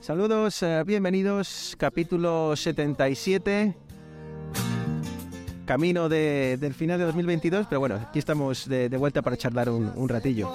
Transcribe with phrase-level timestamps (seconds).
[0.00, 3.76] Saludos, eh, bienvenidos, capítulo 77.
[5.66, 9.68] Camino de- del final de 2022, pero bueno, aquí estamos de, de vuelta para charlar
[9.70, 10.50] un, un ratillo.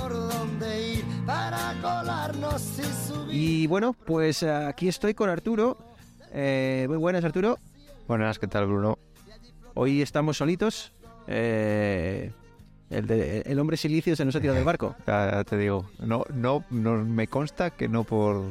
[3.29, 5.77] Y bueno, pues eh, aquí estoy con Arturo.
[6.33, 7.57] Eh, muy buenas, Arturo.
[8.07, 8.97] Buenas, ¿qué tal, Bruno?
[9.75, 10.91] Hoy estamos solitos.
[11.27, 12.31] Eh,
[12.89, 14.95] el, de- el hombre silicio se nos ha tirado del barco.
[15.07, 18.43] Ya, ya te digo, no, no, no me consta que no por,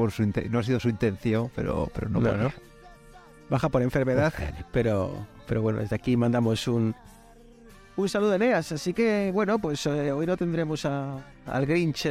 [0.00, 2.52] por su no ha sido su intención, pero, pero no, No, no.
[3.48, 4.32] Baja por enfermedad,
[4.72, 6.94] pero, pero bueno, desde aquí mandamos un,
[7.96, 8.70] un saludo a Eneas.
[8.72, 12.10] Así que bueno, pues eh, hoy no tendremos a- al Grinch eh,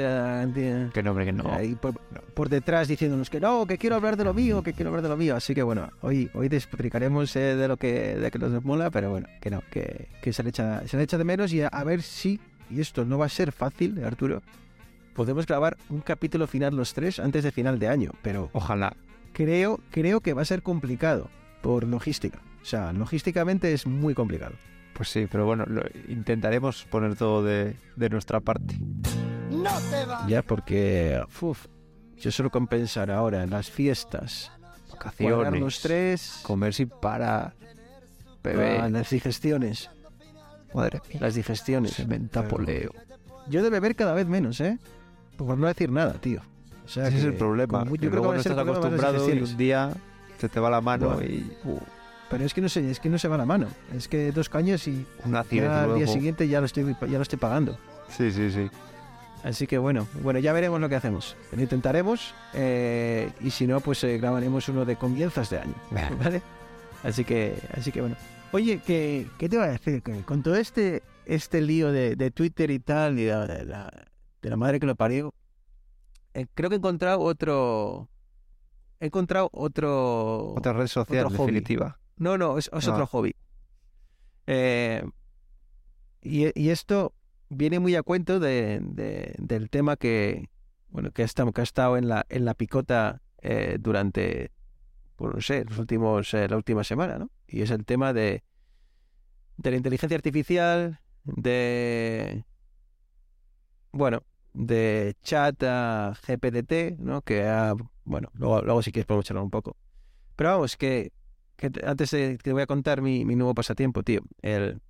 [0.54, 1.50] de- Que no, hombre, que no.
[1.52, 1.94] ahí por,
[2.34, 5.10] por detrás diciéndonos que no, que quiero hablar de lo mío, que quiero hablar de
[5.10, 5.36] lo mío.
[5.36, 9.10] Así que bueno, hoy, hoy despotricaremos eh, de lo que, de que nos mola, pero
[9.12, 11.68] bueno, que no, que, que se, le echa, se le echa de menos y a,
[11.70, 14.42] a ver si, y esto no va a ser fácil, Arturo,
[15.20, 18.96] podemos grabar un capítulo final los tres antes de final de año, pero Ojalá.
[19.34, 21.30] creo, creo que va a ser complicado
[21.62, 22.40] por logística.
[22.62, 24.54] O sea, logísticamente es muy complicado.
[24.94, 28.78] Pues sí, pero bueno, lo- intentaremos poner todo de, de nuestra parte.
[29.52, 30.30] No te bajas.
[30.30, 31.66] Ya, porque uf,
[32.16, 34.54] yo suelo compensar ahora en las fiestas,
[34.90, 37.56] Vacaciones, los tres, comer sin parar,
[38.42, 39.90] beber, ah, las digestiones,
[40.74, 41.92] madre mía, las digestiones.
[41.92, 42.92] sementa poleo.
[43.50, 44.78] Yo de beber cada vez menos, ¿eh?
[45.46, 46.42] Por no decir nada, tío.
[46.86, 47.80] O sea, Ese es que el problema.
[47.80, 49.94] como- que yo creo que luego a no estás acostumbrado y un día
[50.38, 51.80] se te va la mano y uh,
[52.30, 53.68] Pero es que no sé, es que no se va la mano.
[53.96, 57.40] Es que dos caños y una al día siguiente ya lo estoy, ya lo estoy
[57.40, 57.78] pagando.
[58.10, 58.70] Sí, sí, sí.
[59.44, 61.38] Así que bueno, bueno, ya veremos lo que hacemos.
[61.56, 66.42] Lo intentaremos eh, y si no, pues eh, grabaremos uno de comienzos de año, ¿vale?
[67.04, 68.18] Así que, así que bueno.
[68.52, 70.02] Oye, ¿qué, qué te va a decir?
[70.02, 73.90] Que con todo este, este lío de, de Twitter y tal, y de la,
[74.42, 75.34] de la madre que lo parió,
[76.34, 78.10] eh, creo que he encontrado otro...
[79.00, 80.54] He encontrado otro...
[80.56, 81.52] Otra red social, otro en hobby.
[81.54, 82.00] definitiva.
[82.18, 82.92] No, no, es, es Ah.
[82.92, 83.34] otro hobby.
[84.48, 85.04] Eh,
[86.22, 87.14] y, y esto
[87.50, 90.50] viene muy a cuento de, de- del tema que,
[90.90, 94.52] bueno, que ha estado, que ha estado en la, en la picota eh, durante,
[95.16, 97.32] pues no sé, los últimos, eh, la última semana, ¿no?
[97.48, 98.44] Y es el tema de,
[99.58, 102.44] de la inteligencia artificial, de,
[103.92, 104.24] bueno,
[104.54, 107.22] de chat a GPDT, ¿no?
[107.22, 107.74] Que ha,
[108.06, 109.78] bueno, luego, luego si quieres podemos charlar un poco.
[110.36, 111.12] Pero vamos, que,
[111.58, 114.22] que te- antes de, te voy a contar mi, mi nuevo pasatiempo, tío.
[114.42, 114.82] El,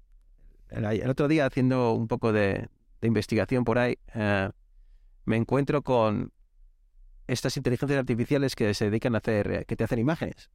[0.69, 2.69] el, el otro día haciendo un poco de,
[3.01, 4.49] de investigación por ahí, eh,
[5.25, 6.31] me encuentro con
[7.27, 10.49] estas inteligencias artificiales que se dedican a hacer, eh, que te hacen imágenes,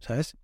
[0.00, 0.36] ¿sabes?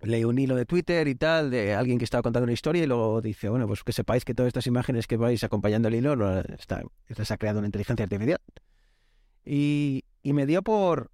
[0.00, 2.86] Leí un hilo de Twitter y tal de alguien que estaba contando una historia y
[2.86, 6.14] luego dice, bueno, pues que sepáis que todas estas imágenes que vais acompañando el hilo
[6.14, 8.40] no, está, estas ha creado una inteligencia artificial.
[9.44, 11.10] Y, y me dio por,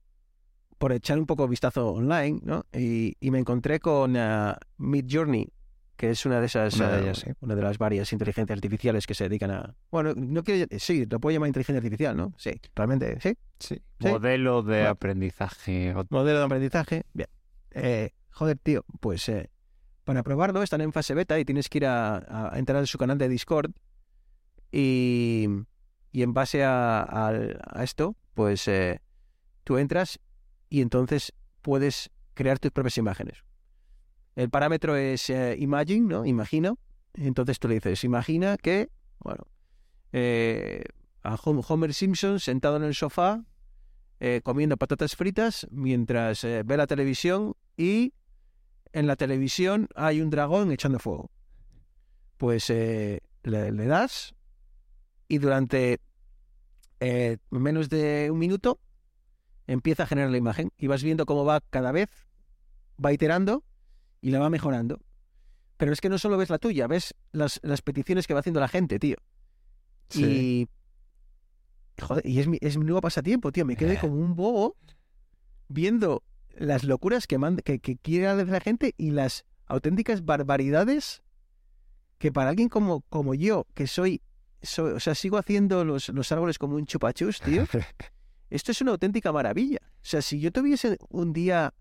[0.78, 2.66] por echar un poco vistazo online, ¿no?
[2.72, 5.52] Y, y me encontré con uh, Midjourney,
[5.96, 7.30] que es una de esas, Una de uh, ellas, sí.
[7.40, 9.74] una de las varias inteligencias artificiales que se dedican a...
[9.90, 10.66] Bueno, no quiero...
[10.78, 12.32] Sí, lo puedo llamar inteligencia artificial, ¿no?
[12.38, 13.36] Sí, realmente, sí.
[13.58, 13.82] Sí.
[14.00, 14.08] Sí.
[14.08, 15.94] Modelo de aprendizaje.
[16.08, 17.02] Modelo de aprendizaje.
[17.12, 17.28] Bien.
[17.72, 19.50] Eh, joder, tío, pues eh,
[20.04, 23.18] para probarlo están en fase beta y tienes que ir a, entrar en su canal
[23.18, 23.70] de Discord
[24.72, 25.46] y,
[26.10, 29.02] y en base a, esto, pues eh,
[29.62, 30.20] tú entras
[30.70, 33.44] y entonces puedes crear tus propias imágenes.
[34.36, 36.24] El parámetro es eh, imagine, ¿no?
[36.24, 36.78] Imagino.
[37.12, 38.88] Entonces tú le dices, imagina que,
[39.18, 39.44] bueno,
[40.12, 40.84] eh,
[41.22, 43.44] a Hom- Homer Simpson sentado en el sofá
[44.42, 48.12] comiendo patatas fritas mientras ve la televisión y
[48.92, 51.30] en la televisión hay un dragón echando fuego.
[52.36, 54.34] Pues eh, le, le das
[55.28, 56.00] y durante
[57.00, 58.80] eh, menos de un minuto
[59.66, 62.10] empieza a generar la imagen y vas viendo cómo va cada vez,
[63.02, 63.64] va iterando
[64.20, 65.00] y la va mejorando.
[65.76, 68.60] Pero es que no solo ves la tuya, ves las, las peticiones que va haciendo
[68.60, 69.16] la gente, tío.
[70.10, 70.68] Sí.
[71.96, 72.02] Y.
[72.02, 73.64] Joder, y es mi, es mi nuevo pasatiempo, tío.
[73.64, 74.76] Me quedé como un bobo
[75.68, 76.22] viendo
[76.56, 81.22] las locuras que, manda, que, que quiere hacer la gente y las auténticas barbaridades
[82.18, 84.20] que para alguien como, como yo, que soy,
[84.62, 84.92] soy.
[84.92, 87.64] O sea, sigo haciendo los, los árboles como un chupachus, tío.
[88.50, 89.78] Esto es una auténtica maravilla.
[89.82, 91.72] O sea, si yo tuviese un día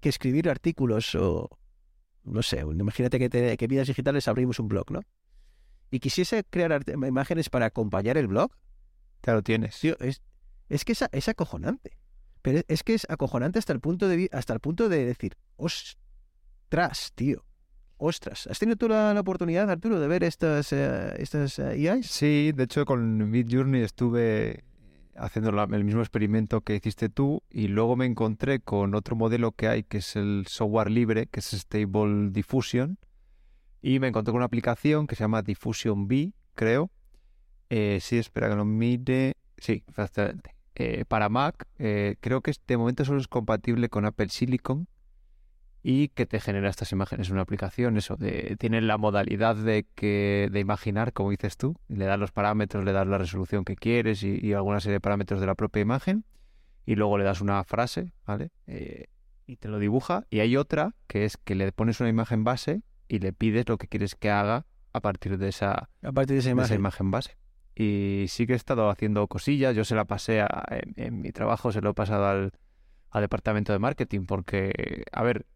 [0.00, 1.48] que escribir artículos o,
[2.24, 5.00] no sé, imagínate que, te, que Vidas Digitales abrimos un blog, ¿no?
[5.90, 8.50] Y quisiese crear imágenes para acompañar el blog,
[9.22, 9.78] Ya lo tienes.
[9.78, 10.20] tío, es,
[10.68, 11.96] es que es, es acojonante.
[12.42, 17.12] Pero es, que es acojonante hasta el punto de hasta el punto de decir, ostras,
[17.14, 17.44] tío.
[17.96, 22.06] Ostras, ¿has tenido tú la, la oportunidad, Arturo, de ver estas, eh, estas eh, IAs?
[22.06, 24.64] Sí, de hecho con Midjourney estuve
[25.14, 29.68] haciendo el mismo experimento que hiciste tú y luego me encontré con otro modelo que
[29.68, 32.98] hay que es el software libre, que es Stable Diffusion
[33.82, 36.90] y me encontré con una aplicación que se llama Diffusion B, creo.
[37.68, 39.34] Eh, sí, espera que lo mire.
[39.58, 40.54] Sí, exactamente.
[40.74, 44.88] Eh, para Mac, eh, creo que de momento solo es compatible con Apple Silicon
[45.82, 47.26] y que te genera estas imágenes.
[47.26, 51.76] Es una aplicación, eso, de, tiene la modalidad de, que, de imaginar, como dices tú,
[51.88, 55.00] le das los parámetros, le das la resolución que quieres y, y alguna serie de
[55.00, 56.24] parámetros de la propia imagen
[56.86, 58.50] y luego le das una frase, ¿vale?
[58.66, 59.06] Eh,
[59.46, 60.24] y te lo dibuja.
[60.30, 63.76] Y hay otra que es que le pones una imagen base y le pides lo
[63.76, 66.64] que quieres que haga a partir de esa, A partir de esa de imagen.
[66.66, 67.36] esa imagen base.
[67.74, 69.74] Y sí que he estado haciendo cosillas.
[69.74, 72.52] Yo se la pasé a- en, en mi trabajo, se lo he pasado al,
[73.10, 75.46] al departamento de marketing, porque, a ver,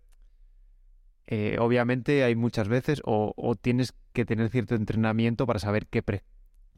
[1.26, 6.02] eh, obviamente hay muchas veces o, o tienes que tener cierto entrenamiento para saber qué,
[6.02, 6.22] pre-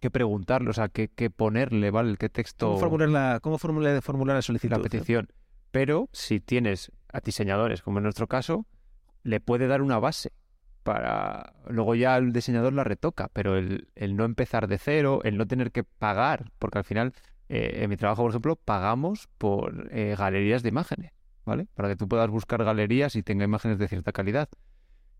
[0.01, 2.17] qué preguntarle, o sea, qué, qué ponerle, ¿vale?
[2.17, 4.71] Qué texto, ¿Cómo formular la, cómo formular, formular la solicitud?
[4.71, 4.83] la no?
[4.83, 5.29] petición.
[5.71, 8.65] Pero si tienes a diseñadores, como en nuestro caso,
[9.23, 10.33] le puede dar una base
[10.83, 15.37] para luego ya el diseñador la retoca, pero el, el no empezar de cero, el
[15.37, 17.13] no tener que pagar, porque al final
[17.49, 21.13] eh, en mi trabajo, por ejemplo, pagamos por eh, galerías de imágenes,
[21.45, 21.67] ¿vale?
[21.75, 24.49] Para que tú puedas buscar galerías y tenga imágenes de cierta calidad.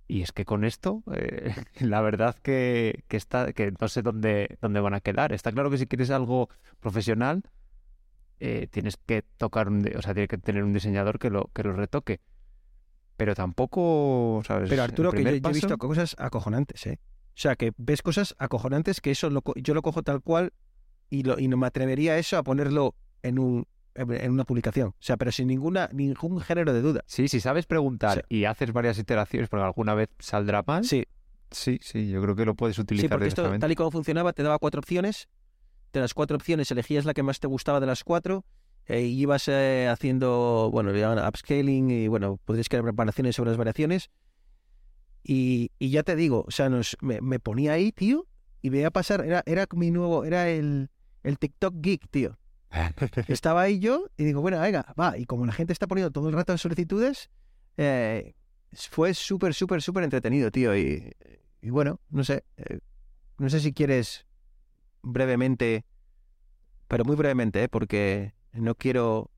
[0.09, 4.59] Y es que con esto, eh, la verdad que, que está, que no sé dónde,
[4.61, 5.33] dónde van a quedar.
[5.33, 6.49] Está claro que si quieres algo
[6.81, 7.43] profesional,
[8.41, 11.63] eh, tienes que tocar un, o sea, tiene que tener un diseñador que lo, que
[11.63, 12.21] lo retoque.
[13.19, 14.71] Pero tampoco, ¿sabes?
[14.71, 17.01] Pero Arturo, que yo, he visto cosas acojonantes, ¿eh?
[17.03, 20.53] O sea, que ves cosas acojonantes que eso lo yo lo cojo tal cual
[21.11, 22.95] y, lo, y no me atrevería a eso a ponerlo
[23.25, 23.67] en, un,
[23.97, 24.91] en una publicación.
[24.91, 27.03] O sea, pero sin ninguna ningún género de duda.
[27.07, 30.85] Sí, si sabes preguntar y haces varias iteraciones, porque alguna vez saldrá mal.
[30.85, 31.05] Sí,
[31.51, 34.33] sí, sí, yo creo que lo puedes utilizar sí porque esto, tal y como funcionaba,
[34.33, 35.29] te daba cuatro opciones.
[35.93, 38.45] De las cuatro opciones elegías la que más te gustaba de las cuatro
[38.89, 43.51] eh, y ibas eh, haciendo, bueno, le llaman upscaling y, bueno, podrías crear preparaciones sobre
[43.51, 44.11] las variaciones.
[45.23, 48.27] Y, y ya te digo, o sea, nos, me, me ponía ahí, tío,
[48.63, 50.91] y veía pasar, era, era mi nuevo, era el,
[51.23, 52.39] el TikTok geek, tío.
[53.29, 55.19] Estaba ahí yo y digo, bueno, venga, va.
[55.19, 57.31] Y como la gente está poniendo todo el rato solicitudes,
[57.77, 58.35] eh,
[58.73, 60.75] fue súper, súper, súper entretenido, tío.
[60.75, 61.13] Y,
[61.61, 62.81] y bueno, no sé, eh,
[63.37, 64.27] no sé si quieres
[65.03, 65.85] brevemente,
[66.89, 67.69] pero muy brevemente, ¿eh?
[67.69, 69.31] porque no quiero...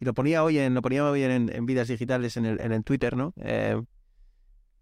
[0.00, 2.72] Y lo ponía hoy en, lo ponía hoy en, en Vidas Digitales en el, en
[2.72, 3.34] el Twitter, ¿no?
[3.36, 3.80] Eh,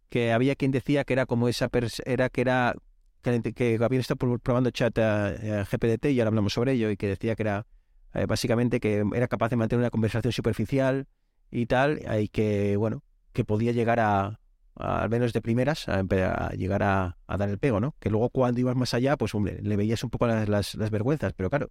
[0.08, 1.68] que había quien decía que era como esa
[2.04, 2.74] era que era
[3.22, 7.08] que, habían estado pro- probando chat a, GPDT y ahora hablamos sobre ello y que
[7.08, 7.66] decía que era
[8.14, 11.06] eh, básicamente que era capaz de mantener una conversación superficial
[11.50, 13.02] y tal y que bueno
[13.32, 14.40] que podía llegar a,
[14.76, 18.30] al menos de primeras a, a llegar a, a dar el pego no que luego
[18.30, 21.50] cuando ibas más allá pues hombre le veías un poco las, las, las vergüenzas pero
[21.50, 21.68] claro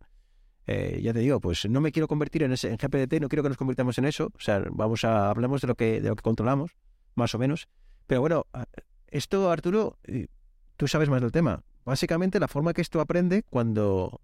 [0.68, 3.42] eh, ya te digo pues no me quiero convertir en ese en GPDT no quiero
[3.44, 4.26] que nos convirtamos en eso.
[4.36, 6.72] O sea vamos a hablemos de lo que de lo que controlamos
[7.16, 7.68] más o menos.
[8.06, 8.66] Pero bueno a-
[9.10, 10.28] esto Arturo eh,
[10.76, 11.64] tú sabes más del tema.
[11.86, 14.20] Básicamente la forma que esto aprende cuando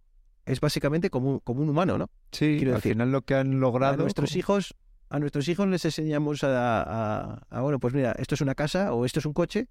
[0.46, 3.36] es básicamente como un, como un humano no Sí, quiero al decir, final lo que
[3.36, 3.96] han a logrado...
[3.98, 4.76] nuestros hijos
[5.10, 8.94] a nuestros hijos les enseñamos a, a- a, bueno pues mira esto es una casa
[8.94, 9.70] o esto es un coche.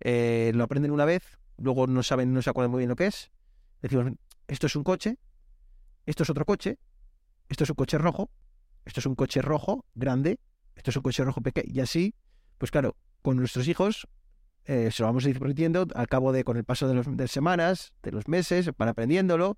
[0.00, 3.06] Eh, lo aprenden una vez luego no saben no se acuerdan muy bien lo que
[3.06, 3.30] es.
[3.80, 4.12] Decimos
[4.48, 5.16] esto es un coche
[6.06, 6.78] esto es otro coche
[7.48, 8.30] esto es un coche rojo
[8.84, 10.38] esto es un coche rojo grande
[10.74, 12.14] esto es un coche rojo pequeño y así
[12.58, 14.08] pues claro con nuestros hijos
[14.64, 17.16] eh, se lo vamos a ir repitiendo al cabo de con el paso de, los,
[17.16, 19.56] de semanas de los meses van aprendiéndolo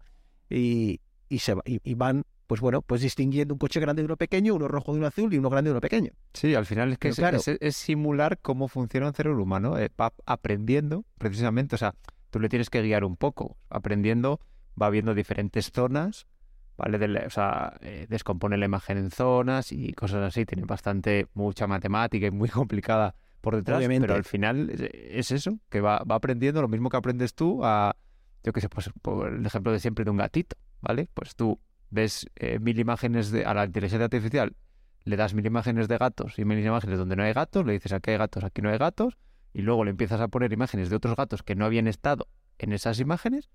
[0.51, 4.07] y, y se va- y, y van pues bueno pues distinguiendo un coche grande de
[4.07, 6.67] uno pequeño uno rojo de uno azul y uno grande de uno pequeño Sí, al
[6.67, 7.39] final es que es, claro.
[7.39, 9.79] es- es simular cómo funciona el cerebro humano.
[9.79, 11.75] eh, va aprendiendo, precisamente.
[11.77, 11.95] O sea,
[12.31, 13.57] tú le tienes que guiar un poco.
[13.71, 14.41] Aprendiendo,
[14.81, 16.27] va viendo diferentes zonas,
[16.76, 16.99] ¿vale?
[16.99, 20.45] De la- o sea, eh, descompone la imagen en zonas y cosas así.
[20.47, 23.78] Tiene bastante, mucha matemática y muy complicada por detrás.
[23.78, 24.07] Obviamente.
[24.07, 27.64] Pero al final es, es eso, que va, va aprendiendo lo mismo que aprendes tú
[27.64, 27.97] a,
[28.43, 31.09] yo qué sé, pues por el ejemplo de siempre de un gatito, ¿vale?
[31.14, 34.57] Pues tú ves eh, mil imágenes de, a la inteligencia artificial
[35.04, 37.93] le das mil imágenes de gatos y mil imágenes donde no hay gatos, le dices
[37.93, 39.19] aquí hay gatos, aquí no hay gatos,
[39.52, 42.26] y luego le empiezas a poner imágenes de otros gatos que no habían estado
[42.59, 43.50] en esas imágenes,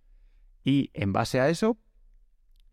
[0.63, 1.77] y en base a eso,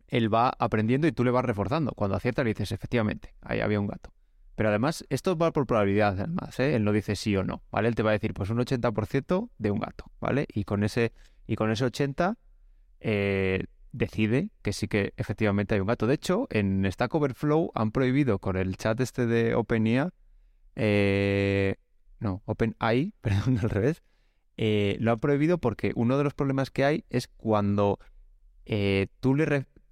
[0.07, 1.91] él va aprendiendo y tú le vas reforzando.
[1.91, 4.11] Cuando acierta le dices, efectivamente, ahí había un gato.
[4.55, 6.75] Pero además, esto va por probabilidad, además, ¿eh?
[6.75, 7.89] Él no dice sí o no, ¿vale?
[7.89, 10.47] Él te va a decir, pues un 80% de un gato, ¿vale?
[10.51, 11.13] Y con ese,
[11.45, 12.37] y con ese 80
[12.99, 16.07] eh, decide que sí que efectivamente hay un gato.
[16.07, 20.11] De hecho, en Stack Overflow han prohibido con el chat este de OpenIA,
[20.75, 21.75] eh,
[22.19, 24.01] no, OpenAI, perdón, al revés,
[24.57, 27.99] eh, lo han prohibido porque uno de los problemas que hay es cuando
[29.19, 29.45] tú, le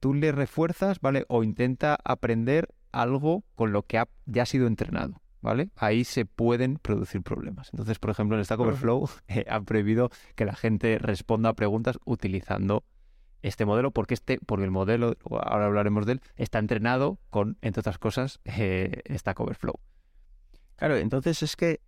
[0.05, 1.25] tú le refuerzas, ¿vale?
[1.29, 5.71] O intenta aprender algo con lo que ha, ya ha sido entrenado, ¿vale?
[5.77, 7.69] Ahí se pueden producir problemas.
[7.74, 8.59] Entonces, por ejemplo, en Stack.
[8.59, 12.83] Overflow eh, han prohibido que la gente responda a preguntas utilizando
[13.41, 17.79] este modelo, porque este, porque el modelo, ahora hablaremos de él, está entrenado con, entre
[17.79, 19.79] otras cosas, eh, Stack Overflow.
[20.75, 21.81] Claro, entonces es que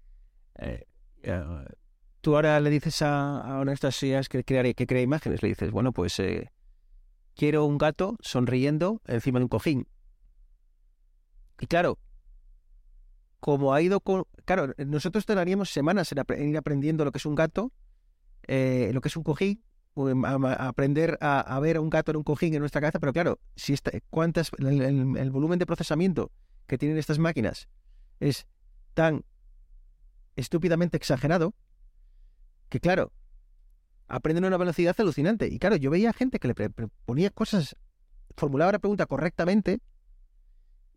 [0.57, 0.85] eh,
[1.21, 1.43] eh,
[2.21, 5.43] tú ahora le dices a, a una de estas IAs que, crea- que crea imágenes,
[5.43, 6.49] le dices, bueno, pues eh,
[7.37, 9.87] quiero un gato sonriendo encima de un cojín.
[11.59, 11.99] Y claro,
[13.39, 14.25] como ha ido con...
[14.45, 17.71] Claro, nosotros tardaríamos semanas en, ir aprendiendo lo que es un gato,
[18.47, 19.63] eh, lo que es un cojín,
[20.25, 23.39] a aprender a, ver a un gato en un cojín en nuestra cabeza, pero claro,
[23.55, 24.81] si esta, cuántas, el-
[25.17, 26.31] el volumen de procesamiento
[26.67, 27.67] que tienen estas máquinas
[28.19, 28.47] es
[28.93, 29.23] tan
[30.35, 31.53] estúpidamente exagerado
[32.69, 33.11] que, claro,
[34.07, 35.47] aprenden a una velocidad alucinante.
[35.47, 36.55] Y claro, yo veía gente que le
[37.05, 37.75] ponía cosas,
[38.35, 39.79] formulaba la pregunta correctamente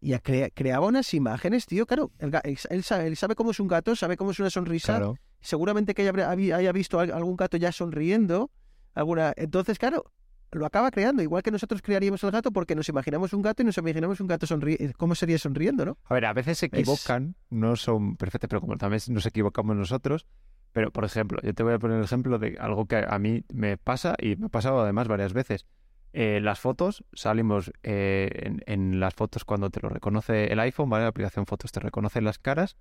[0.00, 1.86] y crea- creaba unas imágenes, tío.
[1.86, 4.94] Claro, él, sabe, él sabe cómo es un gato, sabe cómo es una sonrisa.
[5.40, 8.50] Seguramente que haya, haya- visto al- algún gato ya sonriendo.
[8.94, 10.04] alguna Entonces, claro,
[10.52, 13.66] lo acaba creando, igual que nosotros crearíamos el gato porque nos imaginamos un gato y
[13.66, 14.92] nos imaginamos un gato sonriendo.
[14.98, 15.98] ¿Cómo sería sonriendo, no?
[16.04, 19.76] A ver, a veces se Es- equivocan, no son perfectos, pero como también nos equivocamos
[19.76, 20.26] nosotros.
[20.72, 23.44] Pero, por ejemplo, yo te voy a poner el ejemplo de algo que a mí
[23.52, 25.66] me pasa y me ha pasado además varias veces.
[26.12, 30.90] Eh, las fotos, salimos eh, en, en las fotos cuando te lo reconoce el iPhone,
[30.90, 31.04] ¿vale?
[31.04, 32.76] La aplicación Fotos te reconoce las caras.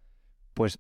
[0.54, 0.80] Pues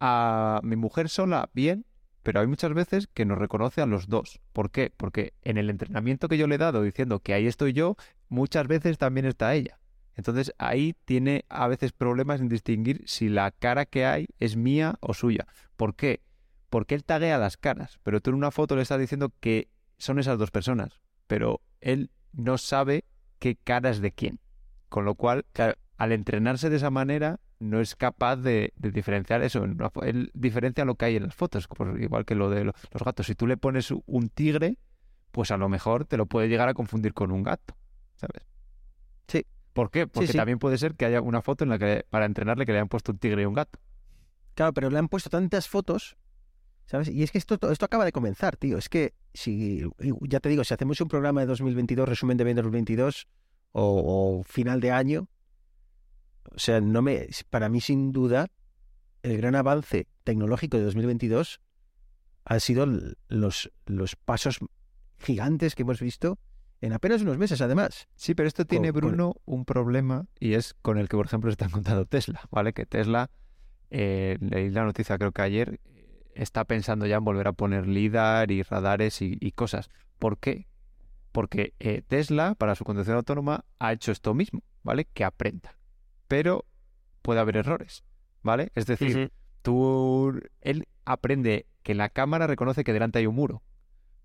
[0.00, 1.84] a mi mujer sola, bien,
[2.22, 4.40] pero hay muchas veces que nos reconoce a los dos.
[4.52, 4.92] ¿Por qué?
[4.96, 7.96] Porque en el entrenamiento que yo le he dado diciendo que ahí estoy yo,
[8.28, 9.78] muchas veces también está ella.
[10.18, 14.96] Entonces ahí tiene a veces problemas en distinguir si la cara que hay es mía
[15.00, 15.46] o suya.
[15.76, 16.20] ¿Por qué?
[16.70, 20.18] Porque él taguea las caras, pero tú en una foto le estás diciendo que son
[20.18, 23.04] esas dos personas, pero él no sabe
[23.38, 24.40] qué cara es de quién.
[24.88, 25.46] Con lo cual,
[25.96, 29.64] al entrenarse de esa manera, no es capaz de, de diferenciar eso.
[30.02, 31.68] Él diferencia lo que hay en las fotos,
[32.00, 33.26] igual que lo de lo- los gatos.
[33.26, 34.78] Si tú le pones un tigre,
[35.30, 37.76] pues a lo mejor te lo puede llegar a confundir con un gato,
[38.16, 38.42] ¿sabes?
[39.72, 40.06] ¿Por qué?
[40.06, 40.36] Porque sí.
[40.36, 42.88] también puede ser que haya una foto en la que para entrenarle que le hayan
[42.88, 43.78] puesto un tigre y un gato.
[44.54, 46.16] Claro, pero le han puesto tantas fotos,
[46.86, 47.08] ¿sabes?
[47.08, 48.76] Y es que esto, esto acaba de comenzar, tío.
[48.78, 49.84] Es que si,
[50.22, 53.28] ya te digo, si hacemos un programa de 2022, resumen de 2022
[53.72, 55.28] o, o final de año,
[56.50, 58.48] o sea, no me, para mí sin duda,
[59.22, 61.60] el gran avance tecnológico de 2022
[62.44, 62.86] han sido
[63.28, 64.58] los, los pasos
[65.18, 66.38] gigantes que hemos visto
[66.80, 68.08] en apenas unos meses, además.
[68.14, 71.26] Sí, pero esto tiene, Con- con- Bruno, un problema y es con el que, por
[71.26, 72.72] ejemplo, se está contando Tesla, ¿vale?
[72.72, 73.30] Que Tesla,
[73.90, 77.86] eh, leí la noticia creo que ayer, eh, está pensando ya en volver a poner
[77.86, 79.88] LIDAR y radares y, y cosas.
[80.18, 80.68] ¿Por qué?
[81.32, 85.04] Porque eh, Tesla, para su conducción autónoma, ha hecho esto mismo, ¿vale?
[85.06, 85.76] Que aprenda.
[86.26, 86.64] Pero
[87.22, 88.04] puede haber errores,
[88.42, 88.70] ¿vale?
[88.74, 89.32] Es decir,
[89.62, 93.62] tú, él aprende que la cámara reconoce que delante hay un muro.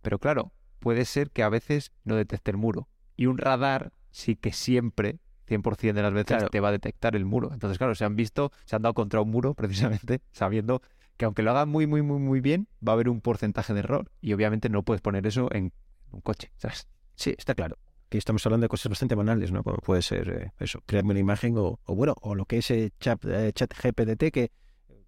[0.02, 0.52] Pero claro,
[0.84, 2.90] puede ser que a veces no detecte el muro.
[3.16, 6.50] Y un radar sí que siempre, 100% de las veces, Claro.
[6.50, 7.52] te va a detectar el muro.
[7.54, 10.82] Entonces, claro, se han visto, se han dado contra un muro precisamente sabiendo
[11.16, 13.80] que aunque lo hagan muy, muy, muy, muy bien, va a haber un porcentaje de
[13.80, 14.12] error.
[14.20, 15.72] Y obviamente no puedes poner eso en
[16.12, 16.88] un coche, ¿sabes?
[17.16, 17.78] Sí, está claro.
[18.10, 19.64] Que estamos hablando de cosas bastante banales, ¿no?
[19.64, 22.70] Como puede ser eh, eso, crearme una imagen o, o bueno, o lo que es
[22.72, 24.52] eh, chat, eh, chat GPDT que,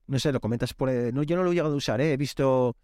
[0.07, 0.89] no sé, lo comentas por...
[0.89, 2.13] eh, no, yo no lo he llegado a usar, ¿eh?
[2.13, 2.75] He visto,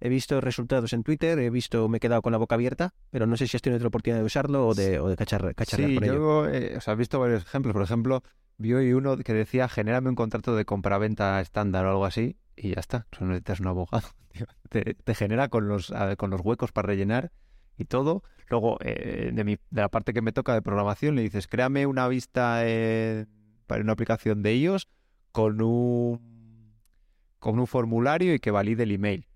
[0.00, 3.26] he visto resultados en Twitter, he visto, me he quedado con la boca abierta, pero
[3.26, 5.90] no sé si has tenido otra oportunidad de usarlo o de, o de cachar, cacharrear
[5.90, 6.14] Sí, ello.
[6.14, 7.72] yo eh, o sea, he visto varios ejemplos.
[7.72, 8.22] Por ejemplo,
[8.56, 12.74] vi hoy uno que decía, genérame un contrato de compraventa estándar o algo así, y
[12.74, 13.06] ya está.
[13.20, 14.08] No necesitas un abogado.
[14.68, 17.32] Te, te genera con los, con los huecos para rellenar
[17.76, 18.22] y todo.
[18.50, 21.86] Luego, eh, de, mi, de la parte que me toca de programación, le dices, créame
[21.86, 23.26] una vista eh,
[23.66, 24.88] para una aplicación de iOS
[25.32, 26.74] con un,
[27.38, 29.27] con un formulario y que valide el email.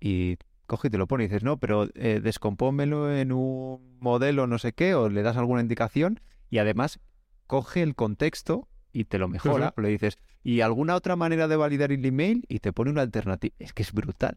[0.00, 0.36] Y
[0.66, 4.58] coge y te lo pone y dices, no, pero eh, descompónmelo en un modelo no
[4.58, 7.00] sé qué, o le das alguna indicación y además
[7.46, 9.72] coge el contexto y te lo mejora.
[9.76, 12.44] Le dices, ¿y alguna otra manera de validar el email?
[12.48, 13.54] Y te pone una alternativa.
[13.58, 14.36] Es que es brutal.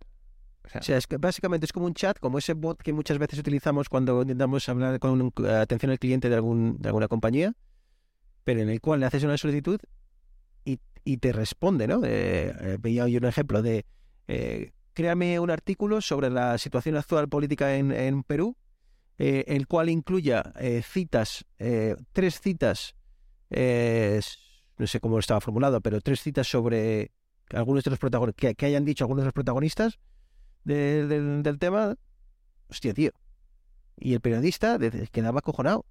[0.64, 2.94] O sea, O sea, es que básicamente es como un chat, como ese bot que
[2.94, 7.08] muchas veces utilizamos cuando intentamos hablar con un- atención al cliente de, algún, de alguna
[7.08, 7.54] compañía,
[8.44, 9.80] pero en el cual le haces una solicitud
[11.04, 12.02] y te responde, ¿no?
[12.06, 13.86] Eh, eh, veía yo un ejemplo de
[14.28, 18.56] eh, créame un artículo sobre la situación actual política en, en Perú,
[19.18, 22.96] eh, el cual incluya eh, citas, eh, tres citas,
[23.50, 27.12] no sé cómo estaba formulado, pero tres citas sobre
[27.54, 30.00] algunos de los protagonistas, que, hayan dicho algunos de los protagonistas
[30.64, 31.96] de- del- tema.
[32.70, 33.12] Hostia, tío.
[33.98, 34.80] Y el periodista
[35.12, 35.86] quedaba acojonado.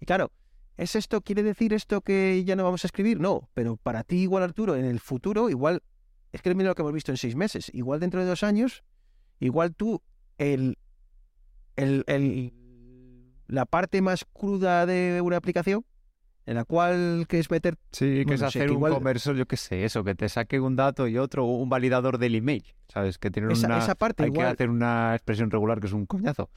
[0.00, 0.30] Y claro,
[0.76, 3.18] ¿es esto, quiere decir esto que ya no vamos a escribir?
[3.18, 5.82] No, pero para ti igual, Arturo, en el futuro, igual,
[6.32, 8.82] es que mira lo que hemos visto en seis meses, igual dentro de dos años,
[9.40, 10.02] igual tú,
[10.38, 10.78] el,
[11.76, 12.52] el, el-
[13.48, 15.84] la parte más cruda de una aplicación,
[16.46, 19.36] en la cual que es meter, Sí, que Bueno, es hacer que un igual- conversor,
[19.36, 22.64] yo qué sé, eso, que te saque un dato y otro, un validador del email,
[22.88, 23.18] ¿sabes?
[23.18, 23.78] Que tiene esa, una...
[23.78, 26.50] esa parte Hay que igual, hacer una expresión regular que es un coñazo.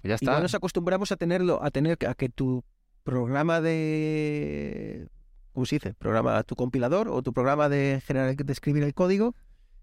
[0.00, 0.26] Pues ya está.
[0.26, 2.64] igual nos acostumbramos a tenerlo, a tener a que tu
[3.02, 5.08] programa de
[5.56, 5.94] ¿cómo se dice?
[5.94, 9.34] Programa, tu compilador o tu programa de generar, de escribir el código,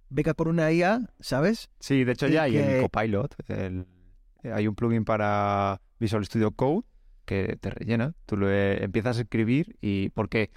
[0.10, 1.72] venga con una IA, ¿sabes?
[1.80, 3.36] Sí, de hecho ya hay que- el Copilot.
[3.48, 3.88] el-
[4.44, 6.84] hay un plugin para Visual Studio Code
[7.26, 8.14] que te rellena.
[8.28, 10.52] Tú lo eh, empiezas a escribir y porque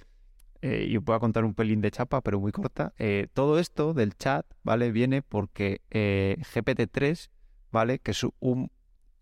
[0.61, 2.93] eh, yo a contar un pelín de chapa, pero muy corta.
[2.99, 4.91] Eh, todo esto del chat, ¿vale?
[4.91, 7.31] Viene porque eh, GPT-3,
[7.71, 7.97] ¿vale?
[7.97, 8.69] Que es un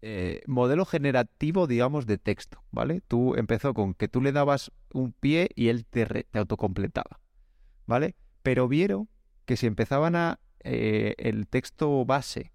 [0.02, 3.02] eh, modelo generativo, digamos, de texto, ¿vale?
[3.08, 7.20] Tú empezó con que tú le dabas un pie y él te, autocompletaba,
[7.86, 8.16] ¿vale?
[8.44, 9.10] Pero vieron
[9.46, 12.52] que si empezaban a eh, el texto base,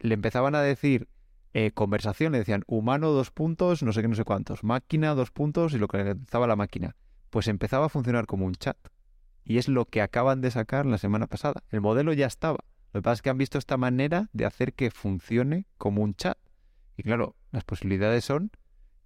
[0.00, 1.08] le empezaban a decir
[1.54, 5.30] eh, conversación, le decían humano dos puntos, no sé qué, no sé cuántos, máquina dos
[5.30, 6.94] puntos y lo que le daba la máquina,
[7.30, 8.76] pues empezaba a funcionar como un chat.
[9.44, 11.62] Y es lo que acaban de sacar la semana pasada.
[11.70, 12.58] El modelo ya estaba.
[12.92, 16.14] Lo que pasa es que han visto esta manera de hacer que funcione como un
[16.14, 16.36] chat.
[16.98, 18.50] Y claro, las posibilidades son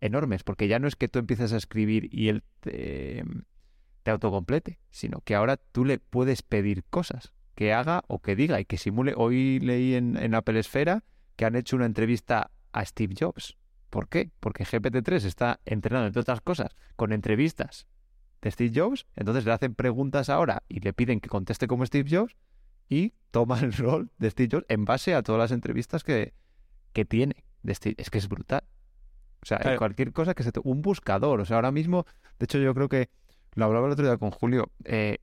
[0.01, 3.23] enormes, porque ya no es que tú empieces a escribir y él te,
[4.03, 8.59] te autocomplete, sino que ahora tú le puedes pedir cosas que haga o que diga
[8.61, 9.13] y que simule.
[9.15, 11.05] Hoy leí en, en Apple Esfera
[11.37, 13.59] que han hecho una entrevista a Steve Jobs.
[13.91, 14.31] ¿Por qué?
[14.41, 17.87] Porque GPT-3 está entrenado, entre otras cosas, con entrevistas
[18.41, 22.09] de Steve Jobs, entonces le hacen preguntas ahora y le piden que conteste como Steve
[22.11, 22.37] Jobs
[22.89, 26.33] y toma el rol de Steve Jobs en base a todas las entrevistas que,
[26.95, 27.45] que tiene.
[27.63, 27.73] De.
[27.97, 28.63] Es que es brutal.
[29.43, 29.79] O sea, Claro.
[29.79, 30.53] cualquier cosa que se...
[30.53, 31.41] te- Un buscador.
[31.41, 32.07] O sea, ahora mismo,
[32.39, 33.11] de hecho yo creo que
[33.55, 34.71] lo hablaba el otro día con Julio.
[34.85, 35.19] eh,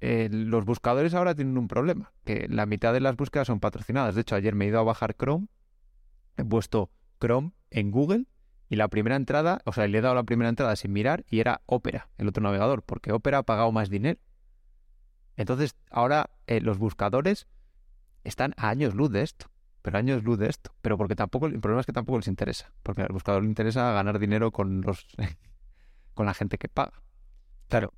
[0.00, 4.14] eh, los buscadores ahora tienen un problema, que la mitad de las búsquedas son patrocinadas.
[4.14, 5.46] De hecho, ayer me he ido a bajar Chrome,
[6.36, 6.90] he puesto
[7.20, 8.26] Chrome en Google
[8.68, 11.40] y la primera entrada, o sea, le he dado la primera entrada sin mirar y
[11.40, 14.20] era Opera, el otro navegador, porque Opera ha pagado más dinero.
[15.36, 17.46] Entonces, ahora eh, los buscadores
[18.24, 19.46] están a años luz de esto,
[19.84, 22.72] pero años luz de esto, pero porque tampoco, el problema es que tampoco les interesa,
[22.82, 25.06] porque al buscador le interesa ganar dinero con los
[26.14, 27.02] con la gente que paga.
[27.68, 27.92] Claro.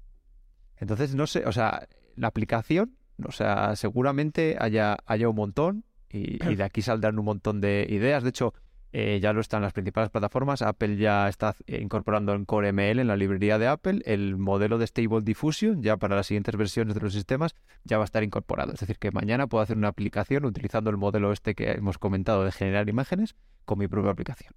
[0.78, 6.44] Entonces, no sé, o sea, la aplicación, o sea, seguramente haya, haya un montón y,
[6.50, 8.24] y de aquí saldrán un montón de ideas.
[8.24, 8.52] De hecho,
[8.98, 10.62] eh, ya lo están las principales plataformas.
[10.62, 14.78] Apple ya está eh, incorporando en Core ML, en la librería de Apple, el modelo
[14.78, 17.54] de Stable Diffusion, ya para las siguientes versiones de los sistemas,
[17.84, 18.72] ya va a estar incorporado.
[18.72, 22.42] Es decir, que mañana puedo hacer una aplicación utilizando el modelo este que hemos comentado
[22.42, 24.54] de generar imágenes con mi propia aplicación.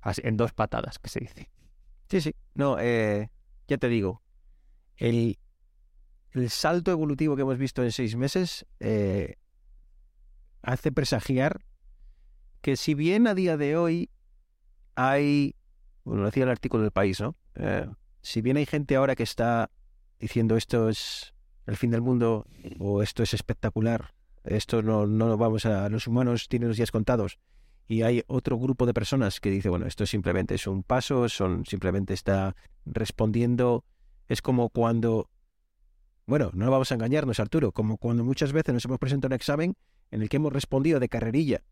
[0.00, 1.48] Así, en dos patadas, que se dice.
[2.08, 2.34] Sí, sí.
[2.54, 3.30] No, eh,
[3.68, 4.20] ya te digo,
[4.96, 5.38] el,
[6.32, 8.66] el salto evolutivo que hemos visto en seis meses
[10.60, 11.60] hace presagiar
[12.68, 14.10] que si bien a día de hoy
[14.94, 15.54] hay,
[16.04, 17.34] bueno, lo decía el artículo del país, ¿no?
[17.54, 17.88] Eh,
[18.20, 19.70] si bien hay gente ahora que está
[20.20, 21.32] diciendo esto es
[21.64, 22.44] el fin del mundo
[22.78, 24.12] o esto es espectacular,
[24.44, 27.38] esto no, no vamos a, los humanos tienen los días contados,
[27.86, 31.64] y hay otro grupo de personas que dice, bueno, esto simplemente es un paso, son
[31.64, 32.54] simplemente está
[32.84, 33.86] respondiendo,
[34.26, 35.30] es como cuando,
[36.26, 39.74] bueno, no vamos a engañarnos, Arturo, como cuando muchas veces nos hemos presentado un examen
[40.10, 41.62] en el que hemos respondido de carrerilla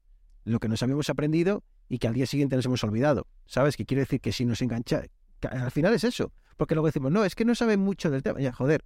[0.46, 3.76] lo que nos habíamos aprendido y que al día siguiente nos hemos olvidado, ¿sabes?
[3.76, 5.02] Que quiere decir que si nos engancha,
[5.50, 8.40] al final es eso, porque luego decimos, no, es que no saben mucho del tema,
[8.40, 8.85] ya, joder,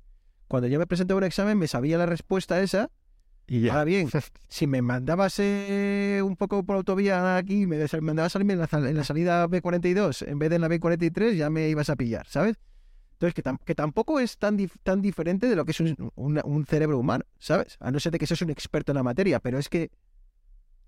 [0.49, 2.91] cuando yo me presenté a un examen me sabía la respuesta esa
[3.47, 4.09] Y Ahora bien,
[4.49, 8.97] si me mandabas eh, un poco por autovía aquí, me mandabas salirme en la, en
[8.97, 12.57] la salida B42 en vez de en la B43, ya me ibas a pillar, ¿sabes?
[13.13, 15.95] Entonces, que, tam- que tampoco es tan, dif- tan diferente de lo que es un,
[16.15, 17.77] un- un cerebro humano, ¿sabes?
[17.81, 19.91] A no ser de que seas un experto en la materia, pero es que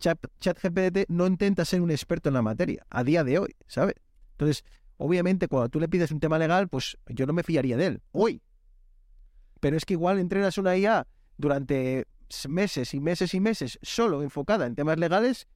[0.03, 3.95] ChatGPT no intenta ser un experto en la materia a día de hoy, ¿sabes?
[4.33, 4.65] Entonces,
[4.97, 8.03] obviamente, cuando tú le pides un tema legal, pues yo no me fiaría de él,
[8.13, 8.43] hoy.
[9.61, 12.07] Pero es que igual entrenas una IA durante
[12.49, 15.47] meses y meses y meses solo enfocada en temas legales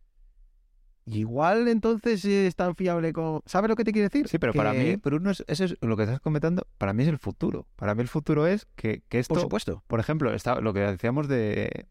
[1.07, 3.43] igual entonces es tan fiable como...
[3.47, 4.27] ¿Sabes lo que te quiero decir?
[4.29, 7.05] Sí, pero para Que- mí, Bruno, es- eso es lo que estás comentando, para mí
[7.05, 7.67] es el futuro.
[7.77, 9.85] Para mí el futuro es que, que esto, Por supuesto.
[9.87, 11.87] por ejemplo, está, lo que decíamos de,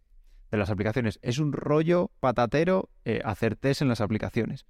[0.52, 4.66] de las aplicaciones, es un rollo patatero eh, hacer test en las aplicaciones.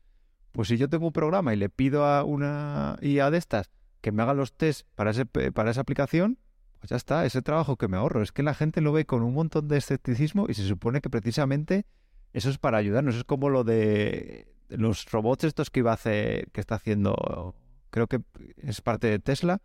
[0.52, 3.70] Pues si yo tengo un programa y le pido a una IA de estas
[4.02, 6.38] que me haga los test para, ese, para esa aplicación,
[6.80, 8.22] pues ya está, ese trabajo que me ahorro.
[8.22, 11.10] Es que la gente lo ve con un montón de escepticismo y se supone que
[11.10, 11.86] precisamente
[12.32, 13.16] eso es para ayudarnos.
[13.16, 17.56] Es como lo de los robots estos que iba a hacer, que está haciendo,
[17.90, 18.22] creo que
[18.58, 19.62] es parte de Tesla,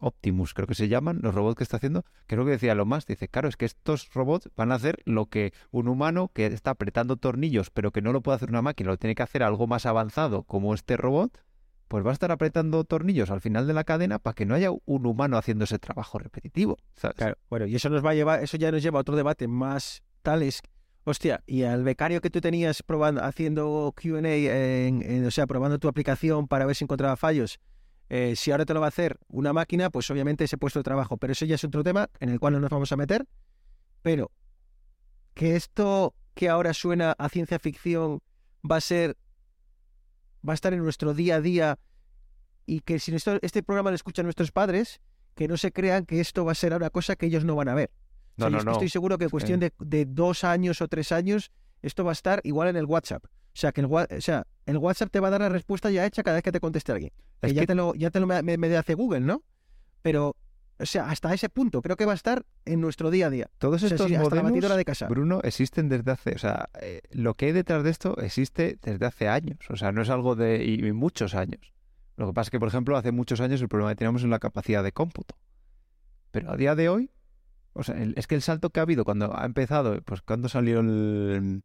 [0.00, 3.06] Optimus creo que se llaman, los robots que está haciendo, creo que decía lo más,
[3.06, 6.70] dice, claro, es que estos robots van a hacer lo que un humano que está
[6.70, 9.66] apretando tornillos, pero que no lo puede hacer una máquina, lo tiene que hacer algo
[9.66, 11.38] más avanzado como este robot,
[11.88, 14.70] pues va a estar apretando tornillos al final de la cadena para que no haya
[14.70, 16.78] un humano haciendo ese trabajo repetitivo.
[17.16, 19.46] Claro, bueno, y eso nos va a llevar, eso ya nos lleva a otro debate
[19.48, 20.62] más tales.
[21.06, 25.78] Hostia, y al becario que tú tenías probando, haciendo QA, en, en- o sea, probando
[25.78, 27.60] tu aplicación para ver si encontraba fallos,
[28.08, 30.84] eh, si ahora te lo va a hacer una máquina, pues obviamente ese puesto de
[30.84, 31.16] trabajo.
[31.16, 33.26] Pero eso ya es otro tema en el cual no nos vamos a meter.
[34.02, 34.30] Pero
[35.34, 38.20] que esto que ahora suena a ciencia ficción
[38.68, 39.16] va a ser,
[40.46, 41.78] va a estar en nuestro día a día
[42.66, 45.00] y que si esto- este programa lo escuchan nuestros padres,
[45.34, 47.68] que no se crean que esto va a ser una cosa que ellos no van
[47.68, 47.90] a ver.
[48.36, 48.72] O sea, No, yo no, no.
[48.72, 51.50] Estoy seguro que en cuestión de, de dos años o tres años,
[51.82, 53.24] esto va a estar igual en el WhatsApp.
[53.54, 56.04] O sea, que el, o sea, el WhatsApp te va a dar la respuesta ya
[56.06, 57.12] hecha cada vez que te conteste alguien.
[57.40, 59.42] Que Es ya que- te lo, ya te lo me, me- me hace Google, ¿no?
[60.02, 60.36] Pero,
[60.78, 63.48] o sea, hasta ese punto creo que va a estar en nuestro día a día.
[63.58, 65.06] Todos O sea, estos sí, hasta la modelos, de casa.
[65.06, 69.06] Bruno, existen desde hace, o sea, eh, lo que hay detrás de esto existe desde
[69.06, 71.72] hace años, o sea, no es algo de y, y muchos años.
[72.16, 74.30] Lo que pasa es que, por ejemplo, hace muchos años el problema que teníamos en
[74.30, 75.36] la capacidad de cómputo.
[76.32, 77.10] Pero a día de hoy,
[77.72, 80.48] o sea, el- es que el salto que ha habido cuando ha empezado, pues cuando
[80.48, 81.62] salió el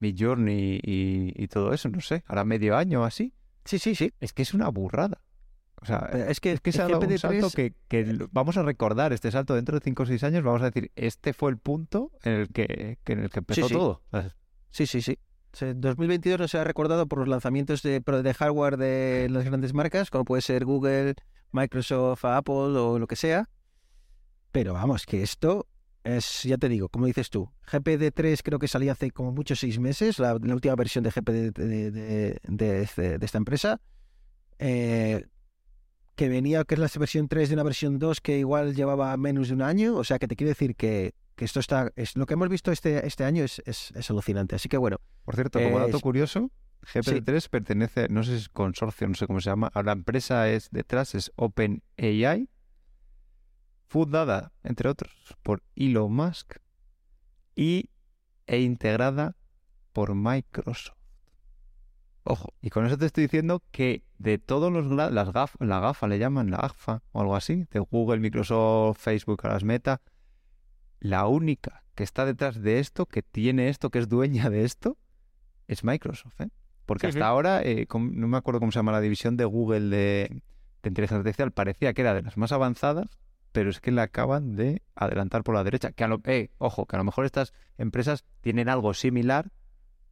[0.00, 3.32] Midjourney y, y todo eso, no sé, ahora medio año o así,
[3.64, 4.12] Sí, sí, sí.
[4.20, 5.22] es que es una burrada.
[5.82, 8.28] O sea, Pero es que, es que ha dado un GPT-3 salto que, que lo-
[8.32, 11.32] vamos a recordar este salto dentro de 5 o 6 años, vamos a decir, este
[11.32, 13.72] fue el punto en el que, que en el que empezó sí.
[13.74, 14.02] todo.
[14.70, 15.18] Sí, sí, sí.
[15.52, 18.02] O sea, 2022 no se ha recordado por los lanzamientos de
[18.38, 21.14] hardware de las grandes marcas, como puede ser Google,
[21.52, 23.48] Microsoft, Apple o lo que sea.
[24.52, 25.66] Pero vamos, que esto
[26.04, 29.78] es, ya te digo, como dices tú, GPD3 creo que salía hace como muchos seis
[29.78, 33.80] meses, la, la última versión de GPD de, de- de este- de esta empresa,
[34.58, 35.26] eh,
[36.16, 39.48] que venía, que es la versión 3 de una versión 2 que igual llevaba menos
[39.48, 42.26] de un año, o sea que te quiero decir que, que esto está, es, lo
[42.26, 44.54] que hemos visto este, este año es, es, es alucinante.
[44.54, 46.50] Así que bueno, Por cierto, como Eh, dato curioso,
[46.92, 50.48] GPT-3 pertenece, no sé si es consorcio, no sé cómo se llama, a la empresa
[50.50, 52.48] es detrás, es OpenAI,
[53.90, 56.58] fundada, entre otros, por Elon Musk
[57.56, 57.90] y,
[58.46, 59.34] e integrada
[59.92, 60.96] por Microsoft.
[62.22, 66.06] Ojo, y con eso te estoy diciendo que de todos los las gaf, la GAFA
[66.06, 70.00] le llaman la GAFA o algo así, de Google, Microsoft, Facebook, a las Meta,
[71.00, 74.98] la única que está detrás de esto, que tiene esto, que es dueña de esto,
[75.66, 76.50] es Microsoft, ¿eh?
[76.86, 77.24] Porque Sí, hasta sí.
[77.24, 80.42] ahora, eh, no me acuerdo cómo se llama la división de Google de,
[80.82, 83.18] de inteligencia artificial, parecía que era de las más avanzadas,
[83.52, 85.92] pero es que la acaban de adelantar por la derecha.
[85.92, 89.50] Que a lo, eh, ojo, que a lo mejor estas empresas tienen algo similar,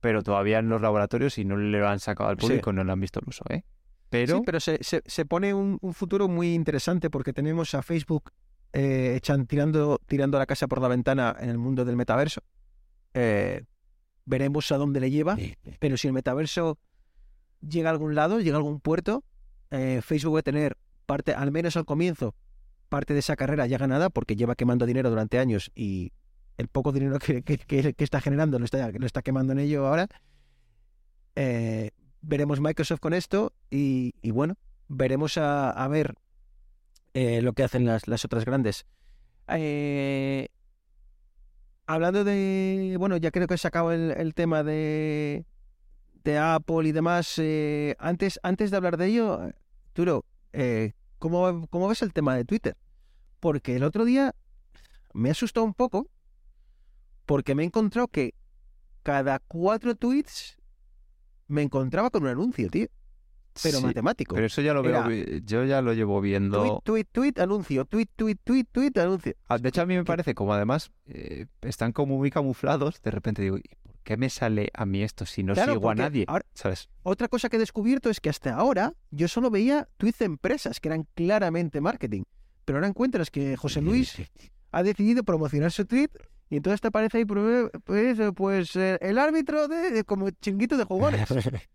[0.01, 2.46] pero todavía en los laboratorios y no le lo han sacado al Sí.
[2.46, 3.64] público, no le han visto el uso, ¿eh?
[4.11, 7.83] Pero, Sí, pero se, se, se pone un, un futuro muy interesante porque tenemos a
[7.83, 8.33] Facebook
[8.72, 12.42] eh, echan, tirando, tirando la casa por la ventana en el mundo del metaverso.
[13.14, 13.64] Eh,
[14.24, 15.37] veremos a dónde le lleva,
[15.79, 16.79] pero si el metaverso
[17.66, 19.24] llega a algún lado, llega a algún puerto,
[19.70, 22.35] eh, Facebook va a tener parte, al menos al comienzo,
[22.88, 26.12] parte de esa carrera ya ganada porque lleva quemando dinero durante años y
[26.57, 30.09] el poco dinero que, está generando lo está, lo está quemando en ello ahora.
[31.37, 34.57] Eh, veremos Microsoft con esto y, bueno,
[34.88, 36.14] veremos a, ver
[37.14, 38.87] eh, lo que hacen las, las otras grandes.
[39.48, 40.48] Eh,
[41.87, 45.46] hablando de, bueno, ya creo que he sacado el, tema de,
[46.24, 47.40] de Apple y demás.
[47.98, 49.53] antes, antes de hablar de ello,
[49.92, 52.76] Turo, eh, ¿cómo, ¿cómo ves el tema de Twitter?
[53.40, 54.35] Porque el otro día
[55.14, 56.09] me asustó un poco
[57.26, 58.35] porque me he encontrado que
[59.02, 60.59] cada cuatro tweets
[61.46, 62.88] me encontraba con un anuncio, tío.
[63.61, 64.35] Pero sí, matemático.
[64.37, 66.81] pero eso ya lo veo, Era- yo ya lo llevo viendo.
[66.85, 67.85] Tweet, tweet, tweet, anuncio.
[67.87, 69.35] Tweet, tweet, tweet, tweet, anuncio.
[69.48, 73.11] Ah, De hecho, a mí me parece como además eh, están como muy camuflados, de
[73.11, 75.94] repente digo, ¿y por qué me sale a mí esto si no Claro, sigo a
[75.94, 76.25] nadie?
[76.29, 76.88] ahora- ¿Sabes?
[77.03, 80.81] Otra cosa que he descubierto es que hasta ahora yo solo veía tweets de empresas
[80.81, 82.23] que eran claramente marketing.
[82.64, 84.16] Pero ahora encuentras que José Luis
[84.73, 86.09] ha decidido promocionar su tweet
[86.49, 87.68] Y entonces te aparece ahí, pues,
[88.35, 91.29] pues, eh, el árbitro de, de como chinguito de jugones.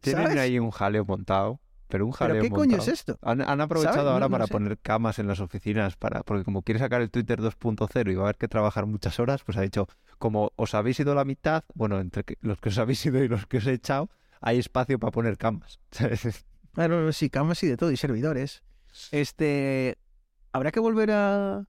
[0.00, 3.18] Tienen ahí un jaleo montado, pero un jaleo ¿Pero qué coño es esto?
[3.22, 4.52] Han, han aprovechado ahora no para sé.
[4.52, 8.22] poner camas en las oficinas, para porque como quiere sacar el Twitter 2.0 y va
[8.22, 9.86] a haber que trabajar muchas horas, pues ha dicho,
[10.18, 13.46] como os habéis ido la mitad, bueno, entre los que os habéis ido y los
[13.46, 14.08] que os he echado,
[14.40, 15.80] hay espacio para poner camas.
[16.72, 18.62] Claro, sí, camas y de todo, y servidores.
[19.10, 19.96] Este,
[20.52, 21.64] ¿habrá que volver a,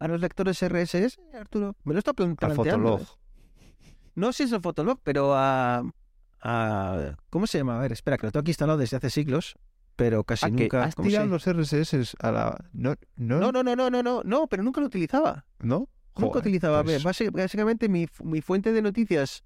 [0.00, 1.76] a los lectores RSS, Arturo?
[1.84, 2.98] Me lo está plan- Al planteando.
[2.98, 3.00] Fotolog.
[3.60, 3.94] ¿eh?
[4.16, 5.84] No sé si es el Fotolog, pero a,
[6.42, 7.78] a- ¿Cómo se llama?
[7.78, 9.56] A ver, espera, que lo tengo aquí instalado desde hace siglos,
[9.96, 10.84] pero casi Ah, que nunca...
[10.84, 12.64] has ¿cómo tirado los RSS a la...
[12.72, 15.44] No, no, No, no, no, no, no, no, no, pero nunca lo utilizaba.
[15.60, 15.88] ¿no?
[16.16, 16.82] Nunca utilizaba.
[16.84, 19.44] pues- Básicamente mi, mi fuente de noticias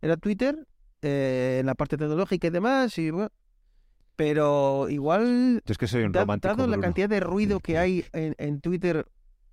[0.00, 0.66] era Twitter,
[1.02, 3.30] eh, en la parte tecnológica y demás, y bueno,
[4.16, 6.54] pero igual Yo es que soy un Da- romántico.
[6.54, 9.06] dado la cantidad de ruido que hay en, en Twitter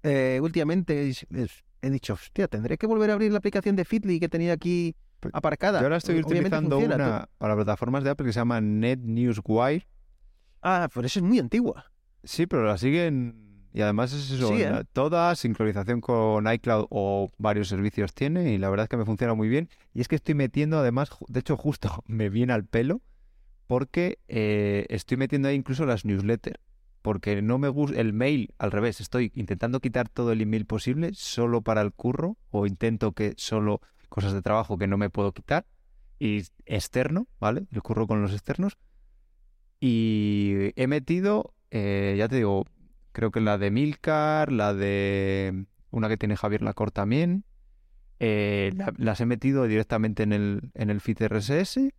[0.03, 3.85] eh, últimamente, es- es- he dicho, hostia, tendré que volver a abrir la aplicación de
[3.85, 4.95] Fitly que tenía aquí
[5.33, 5.79] aparcada.
[5.79, 8.99] Yo ahora estoy utilizando funciona, una tú- para plataformas de Apple que se llama Net
[9.01, 9.87] News Wire.
[10.61, 11.91] Ah, pero eso es muy antigua.
[12.23, 14.83] Sí, pero la siguen y además es eso, Sí, ¿eh?
[14.93, 19.33] toda sincronización con iCloud o varios servicios tiene y la verdad es que me funciona
[19.35, 19.69] muy bien.
[19.93, 23.01] Y es que estoy metiendo además, de hecho justo me viene al pelo
[23.67, 26.59] porque eh, estoy metiendo ahí incluso las newsletters.
[27.01, 31.11] Porque no me gusta el mail, al revés, estoy intentando quitar todo el email posible
[31.13, 35.31] solo para el curro o intento que solo cosas de trabajo que no me puedo
[35.33, 35.65] quitar
[36.19, 37.65] y externo, ¿vale?
[37.71, 38.77] El curro con los externos.
[39.79, 42.65] Y he metido, eh, ya te digo,
[43.11, 47.43] creo que la de Milcar, la de una que tiene Javier Lacor también.
[48.21, 51.93] eh, la- las he metido directamente en el, en el feed RSS.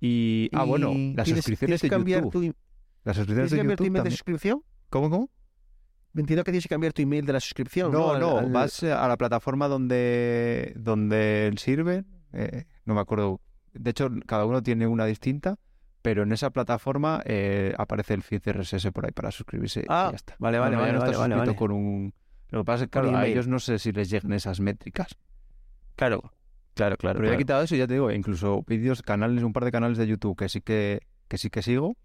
[0.00, 1.88] Y, ah, bueno, las suscripciones de
[2.22, 2.32] YouTube.
[2.32, 2.40] tu,
[3.02, 4.62] Las ¿Tienes suscripciones de cambiar tu YouTube email de suscripción?
[4.90, 5.30] ¿Cómo, cómo?
[6.16, 7.90] Entiendo que tienes que cambiar tu email de la suscripción.
[7.90, 13.40] No, No, no, al- vas a la plataforma donde, donde sirve, eh, no me acuerdo,
[13.72, 15.56] de hecho cada uno tiene una distinta,
[16.02, 20.08] pero en esa plataforma eh, aparece el feed RSS por ahí para suscribirse y Ah,
[20.10, 20.36] ya está.
[20.38, 21.56] vale, vale, no, vale, no vale, vale.
[21.56, 22.14] con un...
[22.50, 25.08] Lo que pasa es que claro, a ellos no sé si les llegan esas métricas.
[25.96, 26.32] Claro,
[26.74, 27.18] claro, claro.
[27.18, 27.38] Pero ya he claro.
[27.38, 30.48] quitado eso, ya te digo, incluso vídeos, canales, un par de canales de YouTube que
[30.48, 31.96] sí que, que sí que sigo.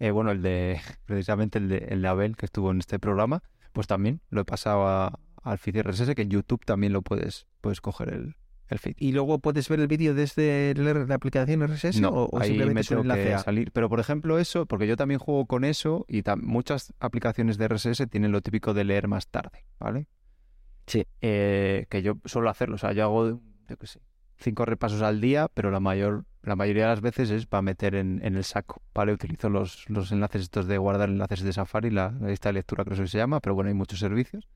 [0.00, 3.42] Eh, bueno, el de, precisamente el de, el de Abel, que estuvo en este programa,
[3.72, 7.46] pues también lo he pasado a- al feed RSS, que en YouTube también lo puedes,
[7.60, 8.34] puedes coger el,
[8.68, 8.94] el feed.
[8.98, 12.94] ¿Y luego puedes ver el vídeo desde la aplicación RSS No, o, o ahí simplemente
[12.94, 13.38] me tengo que a...
[13.38, 13.72] salir.
[13.72, 18.06] Pero por ejemplo eso, porque yo también juego con eso y muchas aplicaciones de RSS
[18.10, 20.08] tienen lo típico de leer más tarde, ¿vale?
[20.86, 21.06] Sí.
[21.20, 24.00] Eh, que yo suelo hacerlo, o sea, yo hago, yo qué sé,
[24.40, 27.94] cinco repasos al día, pero la mayor, la mayoría de las veces es para meter
[27.94, 29.12] en, en el saco, ¿vale?
[29.12, 32.84] Utilizo los, los enlaces estos de guardar enlaces de Safari, la, la lista de lectura
[32.84, 34.48] creo que se llama, pero bueno, hay muchos servicios.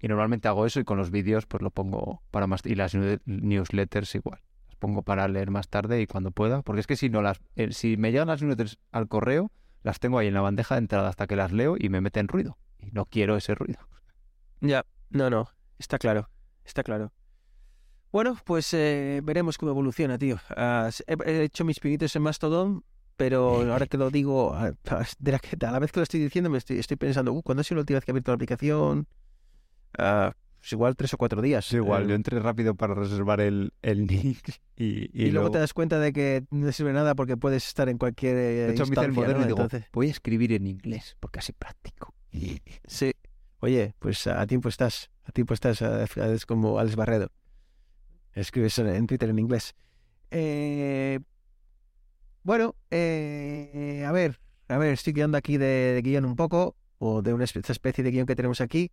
[0.00, 2.66] Y normalmente hago eso y con los vídeos pues lo pongo para más...
[2.66, 4.40] Y las new- newsletters igual.
[4.66, 6.62] Las pongo para leer más tarde y cuando pueda.
[6.62, 7.40] Porque es que si no las...
[7.54, 9.52] eh, si me llegan las newsletters al correo,
[9.84, 12.26] las tengo ahí en la bandeja de entrada hasta que las leo y me meten
[12.26, 12.58] ruido.
[12.80, 13.78] Y no quiero ese ruido.
[14.60, 16.28] Ya, no, no, está claro,
[16.64, 17.12] está claro.
[18.12, 20.36] Bueno, pues eh, veremos cómo evoluciona, tío.
[20.88, 22.84] S- he, he hecho mis pinitos en Mastodon,
[23.16, 24.72] pero ahora que lo digo, a
[25.60, 27.80] la vez que lo estoy diciendo, me estoy, estoy pensando, uh, ¿cuándo ha sido la
[27.80, 29.06] última vez que he abierto la aplicación?
[29.96, 31.72] Pues igual tres o cuatro días.
[31.72, 35.72] Igual, Eh, yo entré rápido para reservar el, el nick y, y, luego te das
[35.72, 38.92] cuenta de que no sirve nada porque puedes estar en cualquier eh, De hecho, me
[38.94, 42.14] hice el instancia, y digo, Entonces, voy a escribir en inglés porque así práctico.
[42.86, 43.12] sí.
[43.60, 47.30] Oye, pues a tiempo estás, a tiempo estás, es como Alex Barredo.
[48.34, 49.74] Escribes en- Twitter en inglés.
[50.30, 51.20] Eh,
[52.42, 57.34] bueno, eh, a ver, a ver, estoy quedando aquí de, guion un poco, o de
[57.34, 58.90] una especie de guion que tenemos aquí.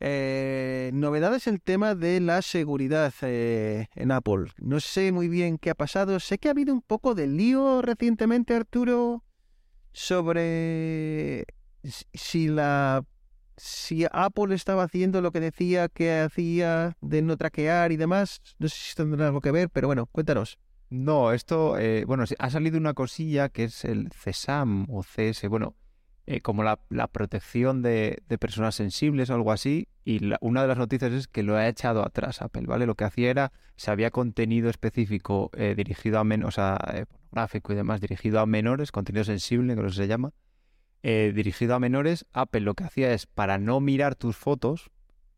[0.00, 4.46] Eh, novedades en el tema de la seguridad eh, en Apple.
[4.58, 6.18] No sé muy bien qué ha pasado.
[6.18, 9.22] Sé que ha habido un poco de lío recientemente, Arturo,
[9.92, 11.44] sobre
[12.14, 13.04] si la
[13.56, 18.40] si Apple estaba haciendo lo que decía que hacía de no traquear y demás.
[18.58, 20.58] No sé si tendrá algo que ver, pero bueno, cuéntanos.
[20.90, 25.74] No, esto, eh, bueno, ha salido una cosilla que es el CESAM o CS, bueno,
[26.26, 30.68] eh, como la, protección de, de personas sensibles o algo así, y la- una de
[30.68, 32.86] las noticias es que lo ha echado atrás Apple, ¿vale?
[32.86, 37.06] Lo que hacía era, si había contenido específico eh, dirigido a menores, o sea, eh,
[37.06, 40.32] pornográfico y demás, dirigido a menores, contenido sensible, creo que se llama,
[41.02, 44.90] eh, dirigido a menores, Apple lo que hacía es, para no mirar tus fotos,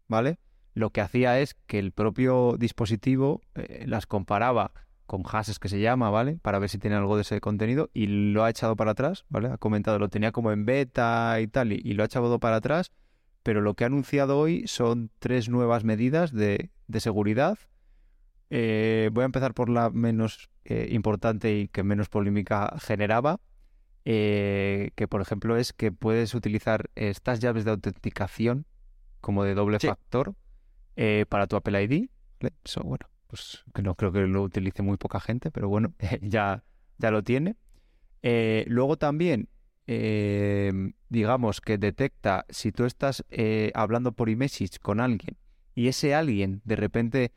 [0.08, 0.38] ¿vale?
[0.74, 4.72] Lo que hacía es que el propio dispositivo eh, las comparaba
[5.06, 6.38] con hashes que se llama, ¿vale?
[6.42, 9.48] Para ver si tiene algo de ese contenido y lo ha echado para atrás, ¿vale?
[9.48, 12.92] Ha comentado, lo tenía como en beta y tal y, lo ha echado para atrás
[13.42, 17.58] pero lo que ha anunciado hoy son tres nuevas medidas de, seguridad.
[18.48, 23.40] Eh, voy a empezar por la menos importante y que menos polémica generaba,
[24.04, 28.66] eh, que por ejemplo es que puedes utilizar estas llaves de autenticación
[29.20, 29.86] como de doble Sí.
[29.86, 30.34] factor
[30.96, 32.08] eh, para tu Apple ID.
[32.64, 36.62] Eso, bueno, pues no creo que lo utilice muy poca gente, pero bueno, ya,
[36.98, 37.56] ya lo tiene.
[38.22, 39.48] Eh, luego también,
[41.08, 43.24] digamos que detecta si tú estás
[43.74, 45.36] hablando por iMessage con alguien
[45.74, 47.32] y ese alguien de repente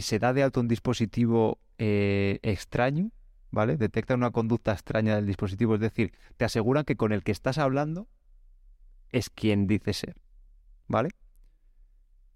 [0.00, 3.12] se da de alto un dispositivo extraño,
[3.50, 3.76] ¿vale?
[3.76, 7.58] Detecta una conducta extraña del dispositivo, es decir, te aseguran que con el que estás
[7.58, 8.08] hablando
[9.12, 10.16] es quien dice ser,
[10.88, 11.10] ¿vale?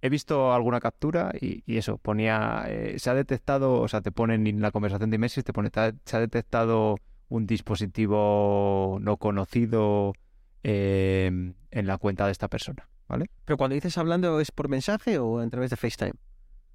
[0.03, 4.47] He visto alguna captura y, eso, ponía, eh, se ha detectado, o sea, te ponen
[4.47, 6.97] en la conversación de iMessage, te pone, "Ta- se ha detectado
[7.29, 10.15] un dispositivo no conocido
[10.63, 13.27] eh, en la cuenta de esta persona, ¿vale?
[13.45, 16.15] Pero cuando dices hablando, ¿es por mensaje o a través de FaceTime?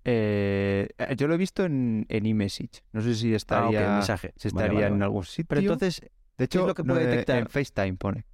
[0.08, 2.84] Eh, eh, yo lo he visto en, en iMessage.
[2.94, 4.34] No sé si Ah, estaría, mensaje.
[4.36, 5.46] Vale, estaría vale, en algún sitio.
[5.50, 6.02] Pero entonces,
[6.38, 7.40] de hecho, es lo que puede eh, detectar?
[7.40, 8.26] en FaceTime pone.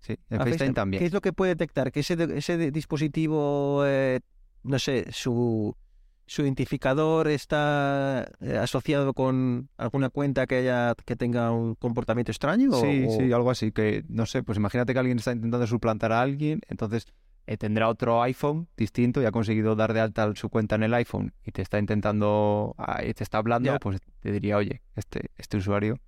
[0.00, 1.00] Sí, en a FaceTime también.
[1.00, 1.92] ¿qué es lo que puede detectar?
[1.92, 4.20] Que ese, ese dispositivo, eh,
[4.62, 5.76] no sé, su,
[6.24, 8.22] su identificador está
[8.62, 12.70] asociado con alguna cuenta que haya que tenga un comportamiento extraño.
[12.70, 13.70] o- Sí, o- sí, algo así.
[13.72, 17.06] Que no sé, pues imagínate que alguien está intentando suplantar a alguien, entonces
[17.48, 20.92] eh, tendrá otro iPhone distinto y ha conseguido dar de alta su cuenta en el
[20.92, 25.30] iPhone y te está intentando, ah, y te está hablando, pues te diría, oye, este,
[25.38, 25.98] este usuario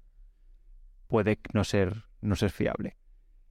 [1.06, 2.98] puede no ser, no ser fiable.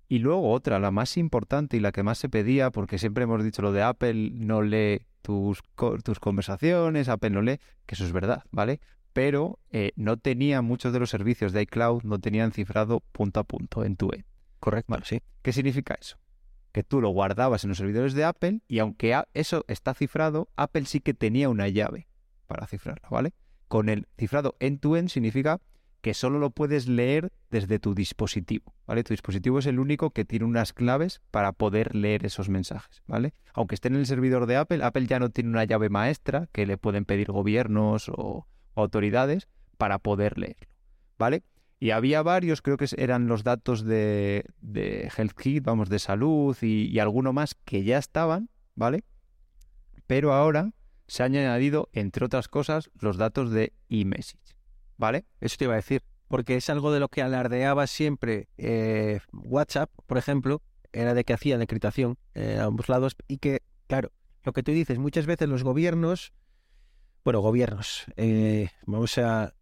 [0.08, 3.44] Y luego otra, la más importante y la que más se pedía, porque siempre hemos
[3.44, 5.64] dicho lo de Apple no lee tus,
[6.04, 8.82] tus conversaciones, Apple no lee, que eso es verdad, ¿vale?
[9.14, 13.44] Pero eh, no tenía muchos de los servicios de iCloud, no tenían cifrado punto a
[13.46, 14.26] punto en tu end.
[14.60, 15.06] Correcto, Vale.
[15.06, 15.24] sí.
[15.42, 16.20] ¿Qué significa eso?
[16.72, 20.86] Que tú lo guardabas en los servidores de Apple y aunque eso está cifrado, Apple
[20.86, 22.08] sí que tenía una llave
[22.48, 23.34] para cifrarlo, ¿vale?
[23.68, 25.62] Con el cifrado end-to-end significa
[26.02, 29.04] que solo lo puedes leer desde tu dispositivo, ¿vale?
[29.04, 33.34] Tu dispositivo es el único que tiene unas claves para poder leer esos mensajes, ¿vale?
[33.54, 36.66] Aunque esté en el servidor de Apple, Apple ya no tiene una llave maestra que
[36.66, 40.68] le pueden pedir gobiernos o autoridades para poder leerlo,
[41.18, 41.44] ¿vale?
[41.80, 47.00] Y había varios, creo que eran los datos de, de HealthKit, vamos, de salud y,
[47.00, 49.06] alguno más que ya estaban, ¿vale?
[50.06, 50.74] Pero ahora
[51.08, 54.58] se han añadido, entre otras cosas, los datos de eMessage,
[54.98, 55.26] ¿vale?
[55.40, 56.04] Eso te iba a decir.
[56.28, 60.62] Porque es algo de lo que alardeaba siempre eh, WhatsApp, por ejemplo,
[60.92, 64.12] era de que hacían encriptación eh, a ambos lados y que, claro,
[64.44, 66.34] lo que tú dices, muchas veces los gobiernos,
[67.24, 69.56] bueno, gobiernos, eh, vamos a,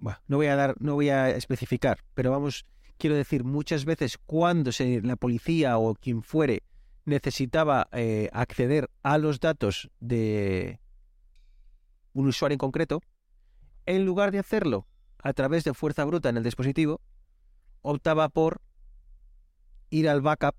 [0.00, 2.66] no voy a dar, no voy a especificar, pero vamos,
[2.98, 6.62] quiero decir, muchas veces cuando la policía o quien fuere
[7.04, 10.80] necesitaba eh, acceder a los datos de
[12.12, 13.02] un usuario en concreto,
[13.86, 14.86] en lugar de hacerlo
[15.22, 17.00] a través de fuerza bruta en el dispositivo,
[17.82, 18.60] optaba por
[19.90, 20.54] ir al backup,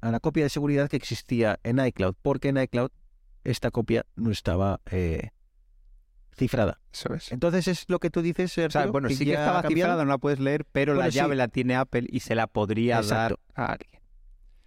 [0.00, 2.90] a la copia de seguridad que existía en iCloud, porque en iCloud
[3.44, 5.30] esta copia no estaba eh,
[6.40, 6.80] cifrada.
[6.92, 7.30] Eso es.
[7.30, 9.90] Entonces es lo que tú dices, O sea, Arturo, bueno, sí que ya estaba cambiado.
[9.92, 11.12] cifrada, no la puedes leer, pero la sí.
[11.12, 13.38] llave la tiene Apple y se la podría Exacto.
[13.54, 14.00] dar a alguien.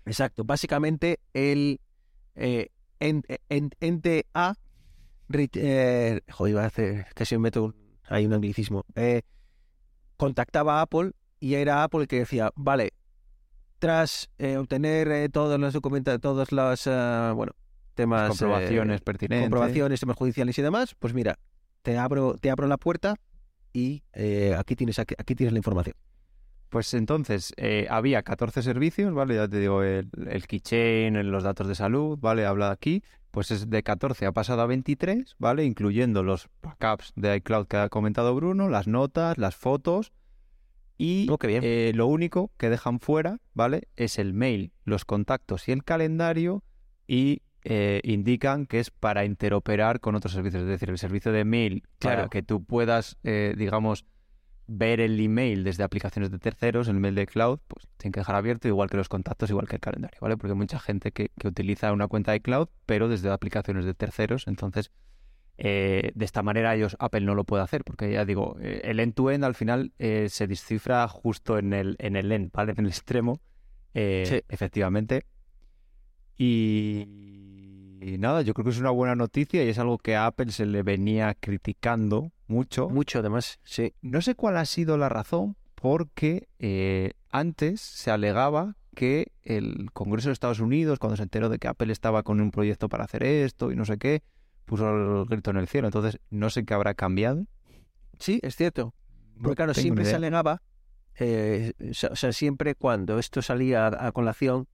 [0.06, 0.44] Exacto.
[0.46, 1.82] Básicamente el
[2.36, 4.56] eh, en- en- ente A,
[5.32, 7.76] eh, joder, iba a hacer, casi me meto un,
[8.08, 9.24] hay un anglicismo, eh,
[10.18, 12.94] contactaba a Apple y era Apple el que decía, vale,
[13.80, 17.54] tras eh, obtener eh, todos los documentos, todos los, ah, bueno,
[17.96, 19.46] temas, Comprobaciones pertinentes.
[19.46, 21.38] comprobaciones, temas judiciales y demás, pues mira,
[21.84, 23.16] te abro, te abro la puerta
[23.72, 25.96] y eh, aquí tienes aquí, aquí tienes la información.
[26.70, 29.36] Pues entonces eh, había 14 servicios, ¿vale?
[29.36, 32.48] Ya te digo, el, el keychain, los datos de salud, ¿vale?
[32.48, 33.04] Habla aquí.
[33.30, 35.66] Pues es de 14 ha pasado a 23, ¿vale?
[35.66, 40.12] Incluyendo los backups de iCloud que ha comentado Bruno, las notas, las fotos.
[40.98, 41.62] Y Oh, bien.
[41.64, 43.88] eh, lo único que dejan fuera, ¿vale?
[43.96, 46.64] Es el mail, los contactos y el calendario.
[47.08, 50.64] Y eh, indican que es para interoperar con otros servicios.
[50.64, 52.30] Es decir, el servicio de mail, para Claro.
[52.30, 54.06] que tú puedas, eh, digamos,
[54.66, 58.36] ver el email desde aplicaciones de terceros, el mail de cloud, pues tienen que dejar
[58.36, 60.38] abierto, igual que los contactos, igual que el calendario, ¿vale?
[60.38, 63.94] Porque hay mucha gente que, que utiliza una cuenta de cloud, pero desde aplicaciones de
[63.94, 64.92] terceros, entonces
[65.58, 69.00] eh, de esta manera ellos, Apple no lo puede hacer, porque ya digo, eh, el
[69.00, 72.72] end-to-end al final eh, se descifra justo en el, en el end, ¿vale?
[72.72, 73.40] En el extremo,
[73.94, 74.42] eh, Sí.
[74.50, 75.26] efectivamente.
[76.38, 77.08] Y,
[78.02, 80.52] y nada, yo creo que es una buena noticia y es algo que a Apple
[80.52, 82.90] se le venía criticando mucho.
[82.90, 83.94] Mucho además, sí.
[84.02, 90.30] No sé cuál ha sido la razón, porque eh, antes se alegaba que el Congreso
[90.30, 93.24] de Estados Unidos, cuando se enteró de que Apple estaba con un proyecto para hacer
[93.24, 94.22] esto y no sé qué,
[94.66, 95.88] puso el grito en el cielo.
[95.88, 97.46] Entonces, no sé qué habrá cambiado.
[98.20, 98.94] Sí, es cierto.
[99.36, 100.62] No Porque claro, siempre se alegaba,
[101.20, 104.68] eh, o sea- o sea, siempre cuando esto salía a, a colación,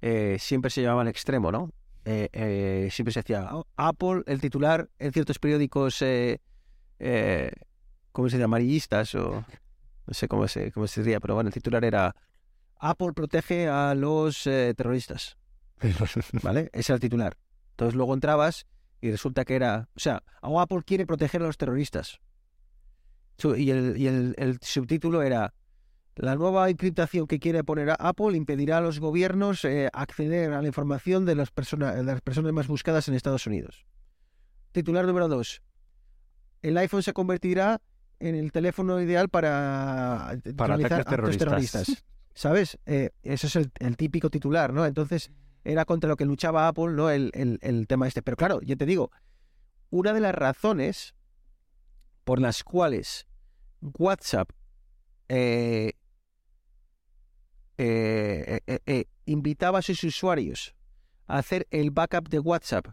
[0.00, 1.70] eh, siempre se llevaba al extremo, ¿no?
[2.04, 8.44] Eh, eh, siempre se decía, "Oh, Apple, el titular en ciertos periódicos, ¿cómo se dice?
[8.44, 9.44] Amarillistas o
[10.06, 12.14] no sé cómo se, cómo se diría, pero bueno, el titular era
[12.78, 15.36] Apple protege a los terroristas,
[16.42, 16.70] ¿vale?
[16.72, 17.36] Ese era el titular.
[17.72, 18.66] Entonces luego entrabas
[19.00, 22.20] y resulta que era, o sea, o Apple quiere proteger a los terroristas.
[23.56, 25.52] Y el, y el, el subtítulo era
[26.16, 30.62] la nueva encriptación que quiere poner a Apple impedirá a los gobiernos eh, acceder a
[30.62, 33.84] la información de las, persona- de las personas más buscadas en Estados Unidos.
[34.72, 35.62] Titular número 2.
[36.62, 37.80] El iPhone se convertirá
[38.18, 42.04] en el teléfono ideal para, Para realizar ataques actos terroristas.
[42.34, 42.78] ¿Sabes?
[42.86, 44.84] Eh, eso es el, el típico titular, ¿no?
[44.86, 45.30] Entonces,
[45.64, 47.10] era contra lo que luchaba Apple, ¿no?
[47.10, 48.22] El, el- el tema este.
[48.22, 49.10] Pero claro, yo te digo,
[49.90, 51.14] una de las razones
[52.24, 53.26] por las cuales
[53.98, 54.50] WhatsApp
[55.28, 55.92] eh,
[57.78, 60.74] eh, eh, eh, invitaba a sus usuarios
[61.26, 62.88] a hacer el backup de WhatsApp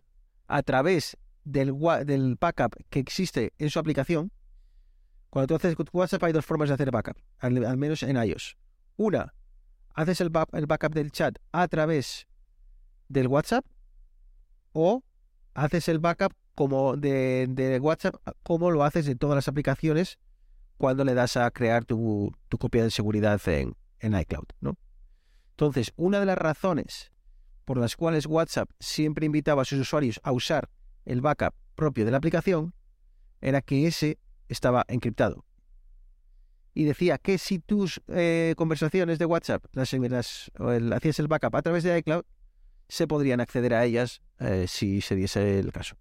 [0.48, 1.74] a través del,
[2.06, 4.32] del backup que existe en su aplicación.
[5.30, 8.58] Cuando tú haces WhatsApp hay dos formas de hacer backup, al, menos en iOS.
[8.98, 9.34] Una,
[9.96, 12.28] haces el, ba- el backup del chat a través
[13.10, 13.66] del WhatsApp
[14.74, 15.04] o
[15.54, 20.20] haces el backup como de, de WhatsApp como lo haces en todas las aplicaciones
[20.78, 24.78] cuando le das a crear tu, tu copia de seguridad en, en iCloud, ¿no?
[25.52, 27.12] Entonces, una de las razones
[27.66, 30.70] por las cuales WhatsApp siempre invitaba a sus usuarios a usar
[31.06, 32.74] el backup propio de la aplicación
[33.42, 35.46] era que ese estaba encriptado.
[36.74, 41.84] Y decía que si tus eh, conversaciones de WhatsApp las, hacías el backup a través
[41.84, 42.24] de iCloud,
[42.90, 45.96] se podrían acceder a ellas eh, si se diese el caso.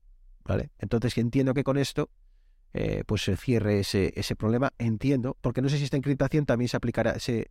[0.44, 0.70] ¿Vale?
[0.78, 2.10] Entonces entiendo que con esto
[2.72, 4.72] eh, pues se cierre ese, ese problema.
[4.78, 7.50] Entiendo, porque no sé si esta encriptación también se aplicará, se,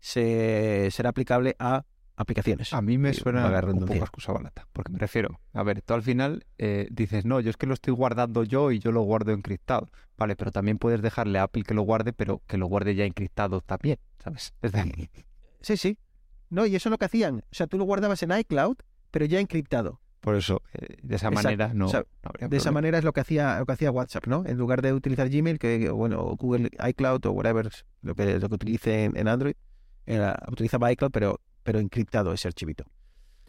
[0.00, 1.84] se será aplicable a
[2.20, 2.72] aplicaciones.
[2.74, 6.02] A mí me suena un poco excusa barata, porque me refiero, a ver, tú al
[6.02, 9.32] final eh, dices, no, yo es que lo estoy guardando yo y yo lo guardo
[9.32, 9.88] encriptado.
[10.18, 13.04] Vale, pero también puedes dejarle a Apple que lo guarde, pero que lo guarde ya
[13.04, 14.52] encriptado también, ¿sabes?
[15.62, 15.98] Sí, sí.
[16.48, 17.40] No, y eso es lo que hacían.
[17.40, 18.76] O sea, tú lo guardabas en iCloud,
[19.10, 20.00] pero ya encriptado.
[20.20, 21.48] por eso, eh, de esa Exacto.
[21.48, 23.72] manera no, O sea, no habría De esa manera es lo que hacía lo que
[23.72, 24.44] hacía WhatsApp, ¿no?
[24.46, 27.70] En lugar de utilizar Gmail, que bueno, o Google iCloud o whatever,
[28.00, 29.54] lo que, lo que utilice en Android,
[30.06, 32.84] era- utilizaba iCloud, pero, pero encriptado ese archivito.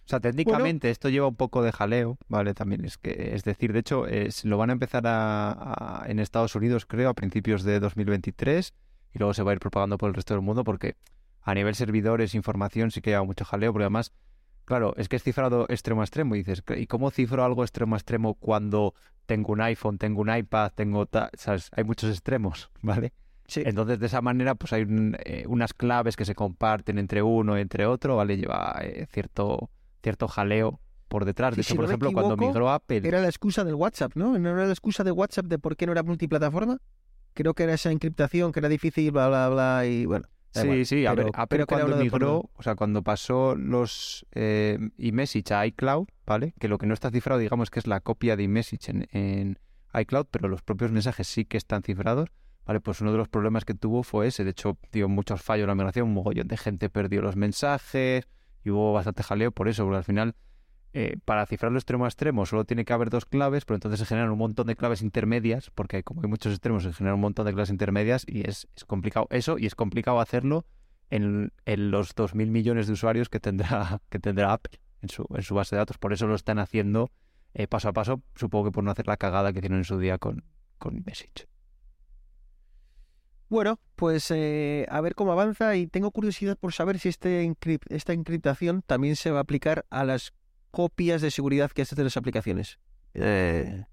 [0.04, 2.54] O sea, técnicamente esto lleva un poco de jaleo, ¿vale?
[2.54, 5.52] También es que, es decir, de hecho, se lo van a empezar a,
[6.04, 8.74] a- en Estados Unidos, creo, a principios de 2023
[9.14, 10.96] y luego se va a ir propagando por el resto del mundo porque
[11.44, 14.12] a nivel servidores, información, sí que lleva mucho jaleo, porque además,
[14.66, 17.96] claro, es que es cifrado extremo a extremo y dices, ¿y cómo cifro algo extremo
[17.96, 18.94] a extremo cuando
[19.28, 21.70] tengo un iPhone, tengo un iPad, tengo, ta- ¿sabes?
[21.76, 23.14] Hay muchos extremos, ¿vale?
[23.48, 23.64] Sí.
[23.66, 27.58] Entonces, de esa manera, pues hay un, eh, unas claves que se comparten entre uno
[27.58, 28.38] y entre otro, ¿vale?
[28.38, 29.70] Lleva eh, cierto,
[30.02, 31.56] cierto jaleo por detrás.
[31.56, 34.40] De hecho, si por no ejemplo, cuando migró Apple, Era la excusa del WhatsApp, ¿no?
[34.40, 36.78] ¿No era la excusa de WhatsApp de por qué no era multiplataforma?
[37.34, 40.28] Creo que era esa encriptación, que era difícil, bla, bla, bla, y bueno.
[40.52, 40.86] sí, igual.
[40.86, 45.66] sí, a Pero ver, Apple cuando migró, o sea, cuando pasó los eh, iMessage a
[45.66, 46.54] iCloud, ¿vale?
[46.60, 49.60] Que lo que no está cifrado, digamos que es la copia de iMessage en, en
[49.94, 52.30] iCloud, pero los propios mensajes sí que están cifrados,
[52.66, 52.80] ¿vale?
[52.80, 54.44] Pues uno de los problemas que tuvo fue ese.
[54.44, 58.28] De hecho, dio muchos fallos en la migración, un mogollón de gente perdió los mensajes
[58.64, 60.36] y hubo bastante jaleo por eso, porque al final,
[60.94, 64.06] eh, para cifrarlo extremo a extremo, solo tiene que haber dos claves, pero entonces se
[64.06, 67.46] generan un montón de claves intermedias, porque como hay muchos extremos, se generan un montón
[67.46, 70.66] de claves intermedias y es, complicado eso, y es complicado hacerlo
[71.10, 75.42] en, en los 2.000 millones de usuarios que tendrá, que tendrá Apple en su, en
[75.42, 75.98] su base de datos.
[75.98, 77.12] Por eso lo están haciendo
[77.54, 79.98] eh, paso a paso, supongo que por no hacer la cagada que hicieron en su
[79.98, 80.46] día con,
[80.78, 81.51] con Message.
[83.52, 87.54] Bueno, pues eh, a ver cómo avanza y tengo curiosidad por saber si este
[87.90, 90.32] esta encriptación también se va a aplicar a las
[90.72, 92.80] copias de seguridad que haces de las aplicaciones.
[93.14, 93.84] Eh,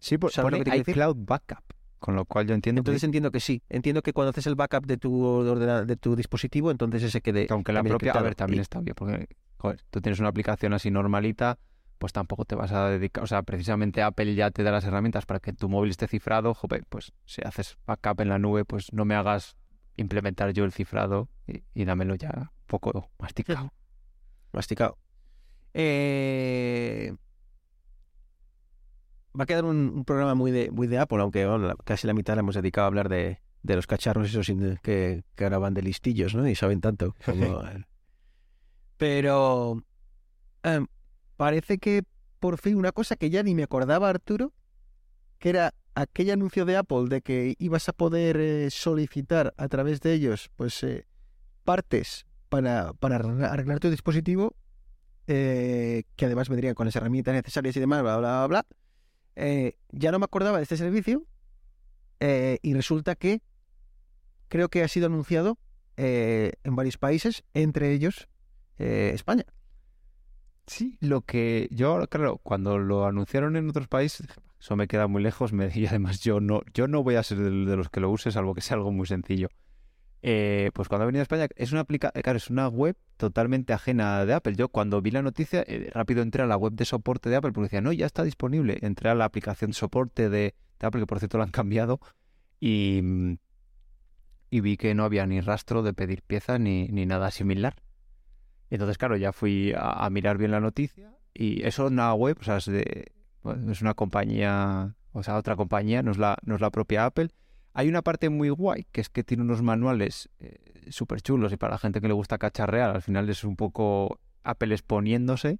[0.00, 0.92] Sí, por, ¿Sabes lo pone que decir?
[0.96, 1.64] iCloud Backup,
[1.98, 3.62] con lo cual yo entiendo que- entonces entiendo que sí.
[3.70, 5.42] Entiendo que cuando haces el backup de tu
[5.86, 8.80] de tu dispositivo, entonces ese quede que aunque la propia, a ver, también Y- está
[8.82, 11.58] bien, porque, joder, tú tienes una aplicación así normalita,
[11.98, 15.26] pues tampoco te vas a dedicar, o sea, precisamente Apple ya te da las herramientas
[15.26, 18.92] para que tu móvil esté cifrado, joder, pues si haces backup en la nube, pues
[18.92, 19.56] no me hagas
[19.96, 23.72] implementar yo el cifrado y, y dámelo ya un poco masticado.
[24.52, 24.98] masticado.
[25.74, 27.14] Eh,
[29.38, 32.14] Va a quedar un, un programa muy de, muy de Apple, aunque bueno, casi la
[32.14, 34.46] mitad la hemos dedicado a hablar de, de los cacharros esos
[34.82, 36.48] que, que ahora van de listillos, ¿no?
[36.48, 37.62] Y saben tanto como
[38.96, 39.82] Pero
[40.62, 40.86] em,
[41.36, 42.02] parece que
[42.40, 44.52] por fin una cosa que ya ni me acordaba Arturo,
[45.38, 50.00] que era aquel anuncio de Apple de que ibas a poder eh, solicitar a través
[50.00, 51.06] de ellos pues eh,
[51.64, 54.56] partes para, para arreglar tu dispositivo,
[55.26, 58.66] eh, que además vendrían con las herramientas necesarias y demás, bla, bla, bla, bla.
[59.34, 61.26] Eh, ya no me acordaba de este servicio
[62.20, 63.42] eh, y resulta que
[64.48, 65.58] creo que ha sido anunciado
[65.98, 68.28] en varios países, entre ellos
[68.76, 69.46] España.
[70.66, 74.26] Sí, lo que yo, claro, cuando lo anunciaron en otros países,
[74.60, 77.38] eso me queda muy lejos me, y además yo no, yo no voy a ser
[77.38, 79.48] del- de, los que lo use, salvo que sea algo muy sencillo.
[80.22, 83.72] Eh, pues cuando ha venido a España, es una aplica claro, es una web totalmente
[83.72, 84.56] ajena de Apple.
[84.56, 87.52] Yo cuando vi la noticia, eh, rápido entré a la web de soporte de Apple
[87.52, 88.78] porque decía, no, ya está disponible.
[88.82, 92.00] Entré a la aplicación de soporte de, de Apple, que por cierto la han cambiado,
[92.60, 93.02] y,
[94.50, 97.76] vi que no había ni rastro de pedir piezas ni, ni nada similar.
[98.70, 102.36] Entonces, claro, ya fui a, a mirar bien la noticia y eso es una web,
[102.40, 103.12] o sea, es, de,
[103.42, 107.04] bueno, es una compañía, o sea, otra compañía, no es la, no es la propia
[107.06, 107.28] Apple.
[107.74, 110.56] Hay una parte muy guay, que es que tiene unos manuales eh,
[110.88, 114.18] súper chulos y para la gente que le gusta cacharrear, al final es un poco
[114.42, 115.58] Apple exponiéndose.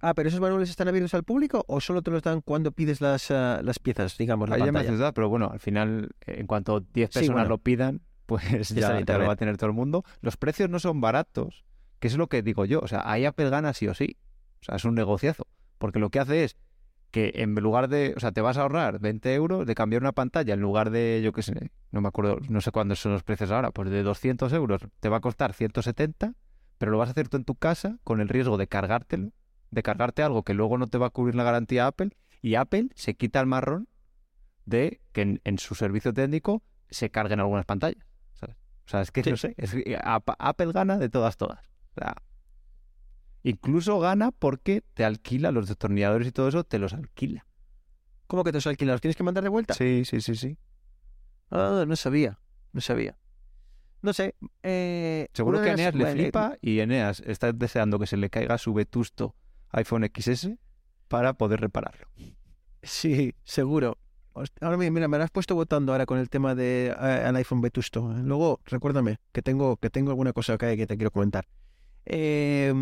[0.00, 3.00] Ah, pero esos manuales están abiertos al público o solo te los dan cuando pides
[3.00, 4.98] las, ah, las piezas, digamos, la Ahí ya me pantalla?
[4.98, 7.48] dar, pero bueno, al final, eh, en cuanto 10 Sí, personas bueno.
[7.48, 10.04] lo pidan, pues en ya, ya lo va a tener todo el mundo.
[10.20, 11.64] Los precios no son baratos,
[11.98, 12.80] que es lo que digo yo.
[12.80, 14.16] O sea, ahí Apple gana sí o sí.
[14.60, 15.46] O sea, es un negociazo.
[15.78, 16.56] Porque lo que hace es
[17.10, 20.12] que en lugar de, o sea, te vas a ahorrar 20 euros de cambiar una
[20.12, 23.22] pantalla en lugar de, yo qué sé, no me acuerdo, no sé cuántos son los
[23.22, 26.34] precios ahora, pues de 200 euros te va a costar 170,
[26.78, 29.30] pero lo vas a hacer tú en tu casa con el riesgo de cargártelo,
[29.70, 32.10] de cargarte algo que luego no te va a cubrir la garantía Apple,
[32.42, 33.88] y Apple se quita el marrón
[34.66, 38.04] de que en, en su servicio técnico se carguen algunas pantallas.
[38.34, 38.56] ¿sabes?
[38.86, 39.30] O sea, es que Sí.
[39.30, 41.60] no sé, es Ap- Apple gana de todas, todas.
[41.96, 42.14] O sea,
[43.42, 47.46] incluso gana porque te alquila los destornilladores y todo eso, te los alquila.
[48.26, 48.92] ¿Cómo que te los alquilan?
[48.94, 49.74] ¿Los tienes que mandar de vuelta?
[49.74, 50.58] Sí, sí, sí, sí.
[51.50, 52.40] Ah, no sabía,
[52.72, 53.16] no sabía.
[54.02, 54.34] No sé.
[54.62, 58.16] Eh, Seguro que las- Eneas le bueno, eh, flipa y Eneas está deseando que se
[58.16, 59.34] le caiga su vetusto
[59.70, 60.58] iPhone XS
[61.08, 62.08] para poder repararlo.
[62.82, 63.96] Sí, seguro.
[64.60, 67.36] Ahora mi- mira, me lo has puesto votando ahora con el tema de eh, al
[67.36, 68.12] iPhone vetusto.
[68.22, 71.46] Luego, recuérdame que tengo, que tengo alguna cosa que, que te quiero comentar.
[72.06, 72.72] Eh,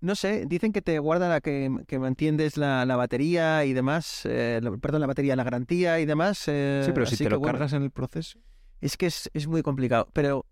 [0.00, 4.22] no sé, dicen que te guarda la que, que mantienes la, la batería y demás.
[4.24, 6.44] eh, la- perdón, la batería, la garantía y demás.
[6.48, 8.40] eh, Sí, pero si te lo bueno, cargas en el proceso.
[8.80, 10.08] Es que es, es muy complicado.
[10.12, 10.44] Pero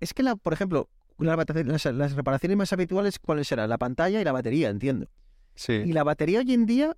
[0.00, 0.88] es que, la, por ejemplo,
[1.18, 3.68] las, las reparaciones más habituales, ¿cuáles serán?
[3.70, 5.04] La pantalla y la batería, entiendo.
[5.06, 5.92] Y Sí.
[5.92, 6.96] la batería hoy en día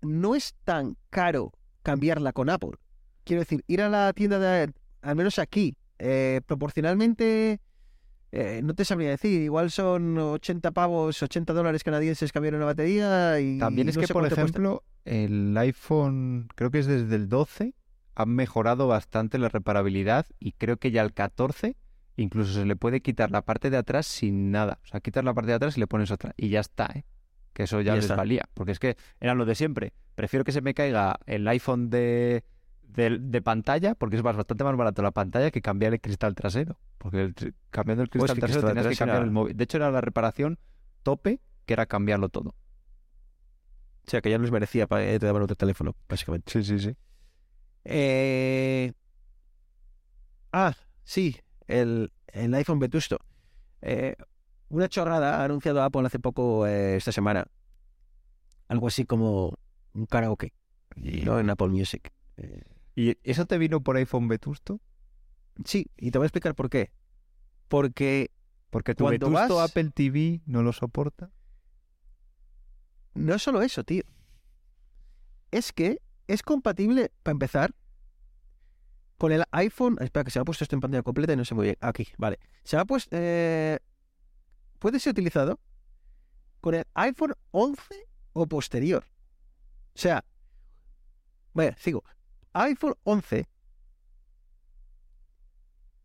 [0.00, 1.52] no es tan caro
[1.82, 2.72] cambiarla con Apple.
[3.24, 7.60] Quiero decir, ir a la tienda de, al menos aquí, eh, proporcionalmente,
[8.36, 13.38] eh, no te sabría decir, igual son 80 pavos, 80 dólares canadienses cambiar una batería
[13.40, 14.40] y También es no que, por cuesta.
[14.40, 17.74] ejemplo, el iPhone, creo que es desde el 12,
[18.16, 21.76] han mejorado bastante la reparabilidad y creo que ya el 14
[22.16, 24.78] incluso se le puede quitar la parte de atrás sin nada.
[24.84, 26.32] O sea, quitas la parte de atrás y le pones otra.
[26.36, 27.04] Y ya está, ¿eh?
[27.52, 28.16] Que eso ya, Ya les está.
[28.16, 28.48] valía.
[28.54, 29.92] Porque es que era lo de siempre.
[30.14, 32.44] Prefiero que se me caiga el iPhone de,
[32.94, 36.78] de, de pantalla, porque es bastante más barato la pantalla que cambiar el cristal trasero.
[36.98, 37.34] Porque el
[37.70, 39.56] cambiando el Pues cristal trasero cristal tenías que cambiar era- el móvil.
[39.56, 40.58] De hecho, era la reparación
[41.02, 42.50] tope, que era cambiarlo todo.
[44.06, 46.52] O sea, que ya no les merecía para te daban otro teléfono, básicamente.
[46.52, 46.96] Sí, sí, sí.
[47.84, 48.92] Eh...
[50.52, 51.36] Ah, sí,
[51.66, 53.18] el, el iPhone vetusto.
[53.82, 54.14] Eh,
[54.68, 57.46] una chorrada ha anunciado Apple hace poco, eh, esta semana.
[58.68, 59.58] Algo así como
[59.94, 60.52] un karaoke,
[60.96, 61.38] ¿no?
[61.38, 62.12] En Apple Music.
[62.94, 64.80] ¿Y eso te vino por iPhone vetusto?
[65.64, 66.92] sí, y te voy a explicar por qué.
[67.68, 68.30] Porque
[68.70, 71.30] Porque tu Cuando vetusto vas- Apple TV no lo soporta.
[73.14, 74.02] no es solo eso, tío.
[75.50, 77.74] Es que es compatible, para empezar,
[79.18, 79.96] con el iPhone.
[80.00, 81.76] Espera, que se me ha puesto esto en pantalla completa y no sé muy bien.
[81.80, 82.40] Aquí, vale.
[82.64, 83.10] Se me ha puesto.
[83.12, 83.78] eh,
[84.80, 85.60] puede ser utilizado
[86.60, 87.94] con el iPhone 11
[88.32, 89.04] o posterior.
[89.94, 90.24] O sea,
[91.52, 92.02] vaya, sigo.
[92.54, 93.48] iPhone 11,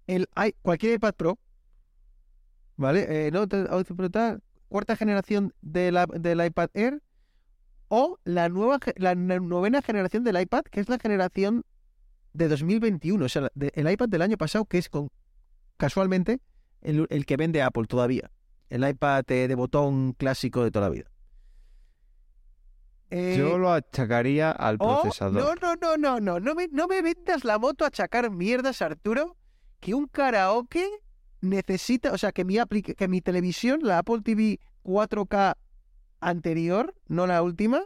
[0.07, 0.27] el
[0.61, 1.39] cualquier iPad Pro,
[2.77, 3.27] ¿vale?
[3.27, 7.01] Eh, no, te- 11 Pro tal, cuarta generación de la- del iPad Air
[7.87, 11.63] o la nueva la no- novena generación del iPad, que es la generación
[12.33, 15.09] de 2021, o sea, de- el iPad del año pasado, que es con
[15.77, 16.39] casualmente
[16.81, 18.31] el, el que vende Apple todavía,
[18.69, 21.11] el iPad eh, de botón clásico de toda la vida.
[23.11, 25.59] Eh, Yo lo achacaría al oh, procesador.
[25.61, 28.81] no, no, no, no, no, no me, no me vendas la moto a achacar mierdas,
[28.83, 29.35] Arturo,
[29.79, 30.87] que un karaoke
[31.41, 35.55] necesita, o sea, que mi, que mi televisión, la Apple TV 4K
[36.19, 37.81] anterior, no la última,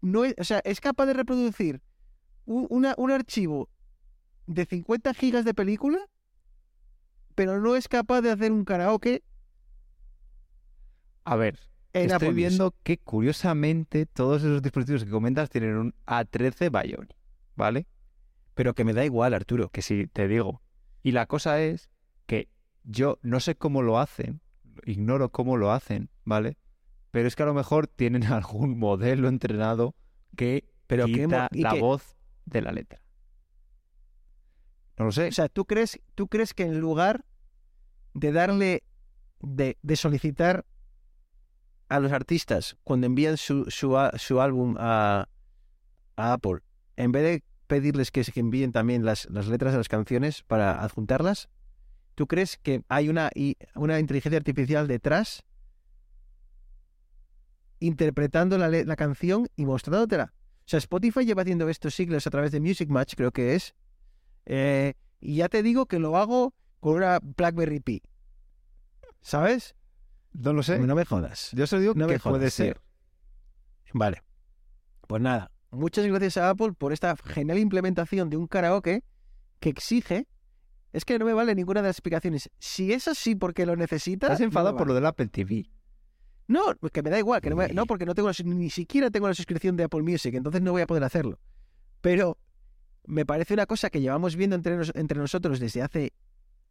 [0.00, 1.80] no es, o sea, es capaz de reproducir
[2.44, 3.68] un, una- un archivo
[4.46, 5.98] de 50 gigas de película,
[7.34, 9.22] pero no es capaz de hacer un karaoke
[11.24, 11.58] A ver,
[11.94, 12.36] en estoy Apple Music.
[12.48, 17.14] viendo que curiosamente todos esos dispositivos que comentas tienen un A13 Bionic,
[17.56, 17.86] ¿vale?
[18.54, 19.68] Pero que me da igual, Arturo.
[19.70, 20.62] Que sí, te digo.
[21.02, 21.90] Y la cosa es
[22.26, 22.48] que
[22.84, 24.40] yo no sé cómo lo hacen,
[24.84, 26.56] ignoro cómo lo hacen, ¿vale?
[27.10, 29.94] Pero es que a lo mejor tienen algún modelo entrenado
[30.36, 32.16] que Pero quita y la que- voz
[32.46, 33.00] de la letra.
[34.98, 35.28] No lo sé.
[35.28, 37.24] O sea, ¿tú crees, ¿tú crees que en lugar
[38.14, 38.82] de darle,
[39.40, 40.66] de, de solicitar
[41.92, 45.28] a los artistas cuando envían su, su, álbum a,
[46.16, 46.60] Apple,
[46.96, 50.82] en vez de pedirles que, se- envíen también las, las letras de las canciones para
[50.82, 51.50] adjuntarlas,
[52.14, 53.30] ¿tú crees que hay una,
[53.74, 55.44] una inteligencia artificial detrás
[57.78, 60.32] interpretando la, la canción y mostrándotela?
[60.60, 63.74] O sea, Spotify lleva haciendo estos siglos a través de Music Match, creo que es,
[64.46, 68.02] eh, y ya te digo que lo hago con una BlackBerry Pi.
[69.20, 69.74] ¿Sabes?
[70.32, 70.78] No lo sé.
[70.78, 71.50] No me jodas.
[71.52, 72.64] Yo solo digo no me que puede jodas, tío.
[72.66, 72.80] ser.
[73.92, 74.22] Vale.
[75.06, 75.50] Pues nada.
[75.70, 79.04] Muchas gracias a Apple por esta genial implementación de un karaoke
[79.60, 80.26] que exige.
[80.92, 82.50] Es que no me vale ninguna de las explicaciones.
[82.58, 84.28] Si es así porque lo necesitas.
[84.28, 85.70] Estás no me enfadado por lo del Apple TV.
[86.48, 89.28] No, que me da igual, que no, me- no, porque no tengo ni siquiera tengo
[89.28, 91.38] la suscripción de Apple Music, entonces no voy a poder hacerlo.
[92.02, 92.36] Pero
[93.06, 96.12] me parece una cosa que llevamos viendo entre, nos- entre nosotros desde hace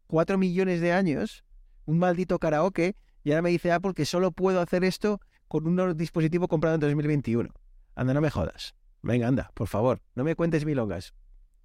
[0.06, 1.44] cuatro millones de años,
[1.86, 5.98] un maldito karaoke, y ahora me dice Apple que solo puedo hacer esto con un
[5.98, 7.50] dispositivo comprado en 2021.
[7.96, 8.74] Anda, no me jodas.
[9.02, 11.14] Venga, anda, por favor, no me cuentes milongas.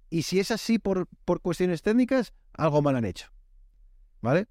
[0.09, 3.27] Y si es así por, por cuestiones técnicas, algo mal han hecho.
[4.21, 4.47] ¿Vale?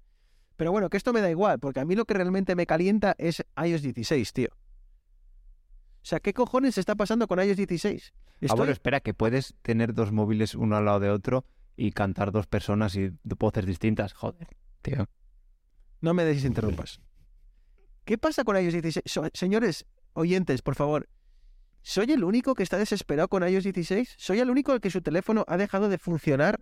[0.55, 3.15] Pero bueno, que esto me da igual, porque a mí lo que realmente me calienta
[3.17, 4.49] es iOS 16, tío.
[4.51, 8.13] O sea, ¿qué cojones está pasando con iOS 16?
[8.15, 11.45] Ah, Estoy- bueno, espera, que puedes tener dos móviles uno al lado de otro
[11.75, 14.13] y cantar dos personas y voces distintas.
[14.13, 14.47] Joder,
[14.81, 15.07] tío.
[16.01, 17.01] No me desinterrumpas.
[18.05, 19.03] ¿Qué pasa con iOS 16?
[19.05, 21.09] So- señores oyentes, por favor,
[21.81, 24.15] ¿soy el único que está desesperado con iOS 16?
[24.17, 26.61] ¿Soy el único al que su teléfono ha dejado de funcionar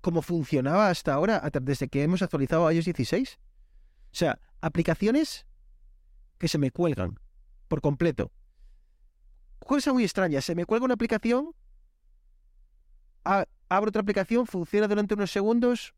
[0.00, 3.38] como funcionaba hasta ahora, desde que hemos actualizado iOS 16?
[3.38, 5.46] O sea, aplicaciones
[6.38, 7.20] que se me cuelgan
[7.68, 8.32] por completo.
[9.60, 11.54] Cosa muy extraña, se me cuelga una aplicación,
[13.22, 15.94] abro otra aplicación, funciona durante unos segundos,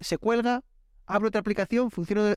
[0.00, 0.64] se cuelga,
[1.10, 2.34] abro otra aplicación, funciona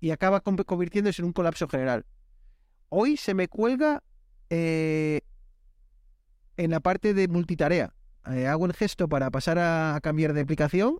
[0.00, 2.04] y acaba con- convirtiéndose en un colapso general.
[2.88, 4.02] Hoy se me cuelga
[4.50, 5.20] eh,
[6.56, 7.94] en la parte de multitarea.
[8.30, 10.98] Eh, hago el gesto para pasar a, cambiar de aplicación,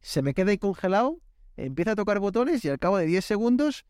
[0.00, 1.20] se me queda ahí congelado,
[1.56, 3.84] empieza a tocar botones y al cabo de 10 segundos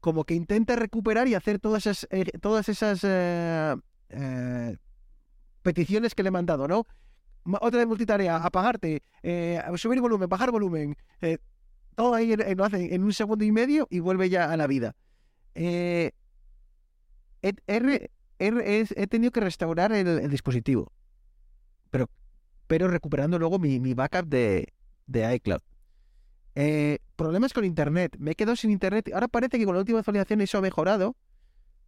[0.00, 3.00] como que intenta recuperar y hacer todas esas, eh, todas esas
[5.62, 6.86] peticiones que le he mandado, ¿no?
[7.44, 11.38] Otra de multitarea, apagarte, eh, subir volumen, bajar volumen, eh,
[11.94, 14.94] todo ahí lo hace en un segundo y medio y vuelve ya a la vida.
[15.54, 16.12] Eh,
[17.42, 17.52] he,
[18.38, 20.92] he tenido que restaurar el, el dispositivo,
[21.90, 22.08] pero,
[22.66, 24.72] pero recuperando luego mi, mi backup de,
[25.06, 25.60] de iCloud.
[26.54, 28.16] Eh, problemas con internet.
[28.18, 29.10] Me he quedado sin internet.
[29.14, 31.16] Ahora parece que con la última actualización eso ha mejorado,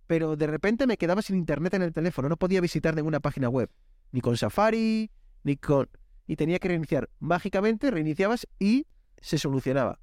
[0.06, 2.28] pero de repente me quedaba sin internet en el teléfono.
[2.28, 3.70] No podía visitar ninguna página web,
[4.12, 5.10] ni con Safari,
[5.44, 5.88] ni con.
[6.26, 7.10] Y tenía que reiniciar.
[7.18, 8.86] Mágicamente reiniciabas y
[9.20, 9.98] se solucionaba.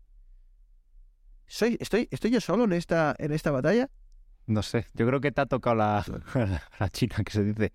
[1.48, 3.90] Soy, estoy, ¿Estoy yo solo en esta, en esta batalla?
[4.46, 6.04] No sé, yo creo que te ha tocado la,
[6.80, 7.74] la china que se dice.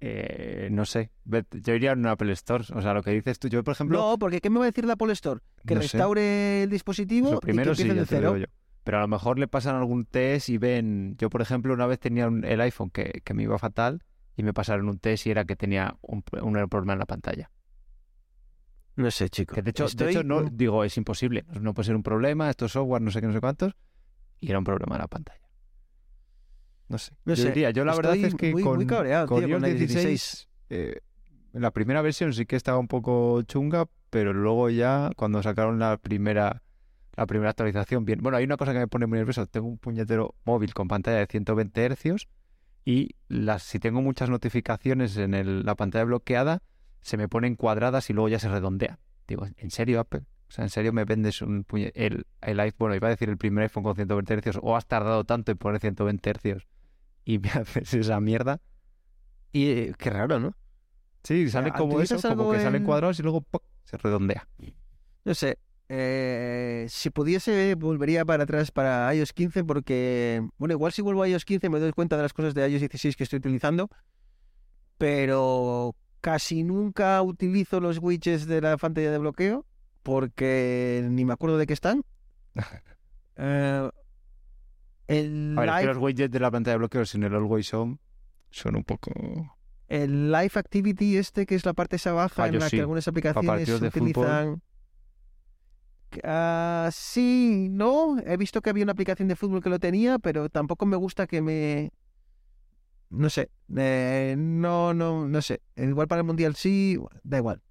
[0.00, 2.64] Eh, no sé, yo iría a un Apple Store.
[2.74, 3.98] O sea, lo que dices tú, yo por ejemplo.
[3.98, 5.40] No, porque ¿qué me va a decir la Apple Store?
[5.66, 8.36] Que no sé, restaure el dispositivo Lo primero y que sí, de lo cero.
[8.36, 8.46] yo.
[8.84, 11.16] Pero a lo mejor le pasan algún test y ven.
[11.18, 14.02] Yo, por ejemplo, una vez tenía un- el iPhone que, que me iba fatal
[14.36, 17.50] y me pasaron un test y era que tenía un, un problema en la pantalla.
[18.96, 19.54] No sé, chico.
[19.54, 21.44] Que de hecho, de Estoy- hecho no digo, es imposible.
[21.60, 23.74] No, puede ser un problema, esto es software, no sé qué, no sé cuántos.
[24.40, 25.40] Y era un problema en la pantalla.
[26.88, 27.12] No sé.
[27.24, 29.48] No yo sé, diría, yo la verdad es que muy- con, muy cabreado, con tío,
[29.48, 30.48] iOS con iOS 16, 16.
[30.70, 31.00] eh,
[31.52, 35.96] la primera versión sí que estaba un poco chunga, pero luego ya cuando sacaron la
[35.96, 36.62] primera
[37.16, 38.20] la primera actualización, bien.
[38.22, 39.46] Bueno, hay una cosa que me pone muy nervioso.
[39.46, 42.28] Tengo un puñetero móvil con pantalla de 120 Hz
[42.86, 46.62] y las, si tengo muchas notificaciones en el- la pantalla bloqueada,
[47.02, 48.98] se me ponen cuadradas y luego ya se redondea.
[49.28, 50.20] Digo, ¿en serio, Apple?
[50.48, 52.76] O sea, ¿en serio me vendes un puñe- el, el iPhone?
[52.78, 55.58] Bueno, iba a decir el primer iPhone con 120 Hz o has tardado tanto en
[55.58, 56.64] poner 120 Hz
[57.24, 58.60] y me haces esa mierda.
[59.52, 60.54] Y eh, qué raro, ¿no?
[61.24, 63.44] Sí, sale como eso, ¿utilizas como que salen en- cuadrados y luego
[63.82, 64.48] se redondea.
[65.24, 65.58] No sé.
[65.88, 71.28] Eh, si pudiese, volvería para atrás para iOS 15 porque, bueno, igual si vuelvo a
[71.28, 73.88] iOS 15 me doy cuenta de las cosas de iOS 16 que estoy utilizando,
[74.98, 79.64] pero casi nunca utilizo los widgets de la pantalla de bloqueo
[80.02, 82.02] porque ni me acuerdo de qué están.
[83.38, 83.90] Eh,
[85.08, 87.74] el, A ver, es que los widgets de la pantalla de bloqueo sin el Always
[87.74, 88.00] On
[88.48, 89.12] son un poco...
[89.88, 92.76] el Live Activity este, que es la parte esa baja Ah, en la sí.
[92.76, 94.62] que algunas aplicaciones fútbol.
[96.24, 98.18] Ah, sí, no.
[98.24, 101.26] He visto que había una aplicación de fútbol que lo tenía, pero tampoco me gusta
[101.26, 101.92] que me...
[103.10, 103.50] No sé.
[103.76, 105.60] eh, no, no, no sé.
[105.76, 107.62] Igual para el Mundial sí, da igual.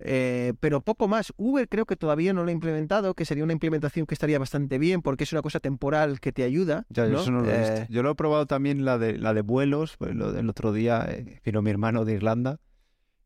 [0.00, 1.32] Eh, pero poco más.
[1.36, 4.78] Uber creo que todavía no lo he implementado, que sería una implementación que estaría bastante
[4.78, 6.84] bien porque es una cosa temporal que te ayuda.
[6.88, 7.86] Ya, eso no lo he Eh.
[7.90, 9.96] Yo lo he probado también la de, la de vuelos.
[9.96, 12.58] pues, lo- el otro día eh, vino mi hermano de Irlanda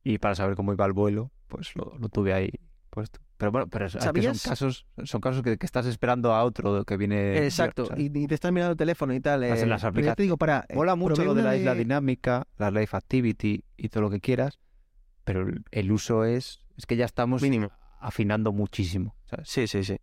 [0.05, 2.51] y para saber cómo iba el vuelo, pues lo, lo tuve ahí
[2.91, 3.19] puesto.
[3.39, 6.85] Pero bueno, pero es, que son casos, son casos que, que estás esperando a otro
[6.85, 7.45] que viene...
[7.45, 8.05] Exacto, ¿sabes?
[8.05, 9.45] y, te estás mirando el teléfono y tal.
[9.45, 10.67] Eh, las ya te digo, para.
[10.69, 14.21] eh, Mola mucho lo de la isla dinámica, la life activity y todo lo que
[14.21, 14.59] quieras,
[15.25, 17.71] pero el, uso es, es que ya estamos Mínimo.
[18.01, 19.15] afinando muchísimo.
[19.27, 19.49] ¿sabes?
[19.49, 19.99] Sí, sí, sí.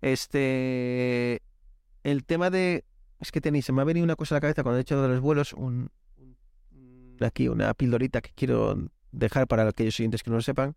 [0.00, 1.42] Este.
[2.04, 2.84] El tema de.
[3.20, 5.00] Es que tenéis, se me ha venido una cosa a la cabeza cuando he hecho
[5.00, 5.52] de los vuelos.
[5.52, 8.76] Un, un- aquí, una pildorita que quiero
[9.12, 10.74] dejar para aquellos siguientes que no lo sepan.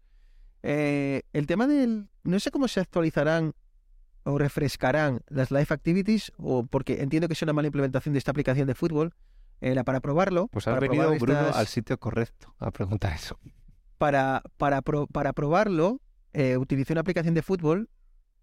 [0.67, 2.09] Eh, el tema del.
[2.23, 3.53] No sé cómo se actualizarán
[4.23, 8.31] o refrescarán las Live Activities, o porque entiendo que es una mala implementación de esta
[8.31, 9.13] aplicación de fútbol.
[9.61, 10.47] eh, para probarlo.
[10.49, 13.39] Pues para venido, Bruno, estas- al sitio correcto a preguntar eso.
[13.97, 16.01] para, para, pro- para probarlo,
[16.33, 17.89] eh, utilicé una aplicación de fútbol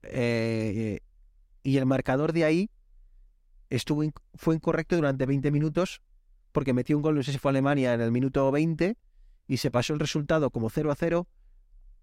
[0.02, 1.00] eh,
[1.62, 2.70] y el marcador de ahí
[3.68, 4.02] estuvo
[4.34, 6.00] fue incorrecto durante 20 minutos
[6.52, 8.96] porque metió un gol, no sé si fue Alemania, en el minuto 20
[9.46, 11.28] y se pasó el resultado como 0 a 0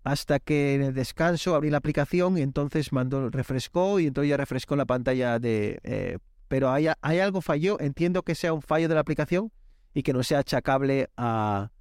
[0.04, 4.38] hasta que en el descanso abrí la aplicación y entonces mandó, refrescó y entonces ya
[4.38, 5.80] refrescó la pantalla de...
[5.84, 9.52] eh, pero hay, hay algo falló, entiendo que sea un fallo de la aplicación
[9.94, 11.72] y que no sea achacable a,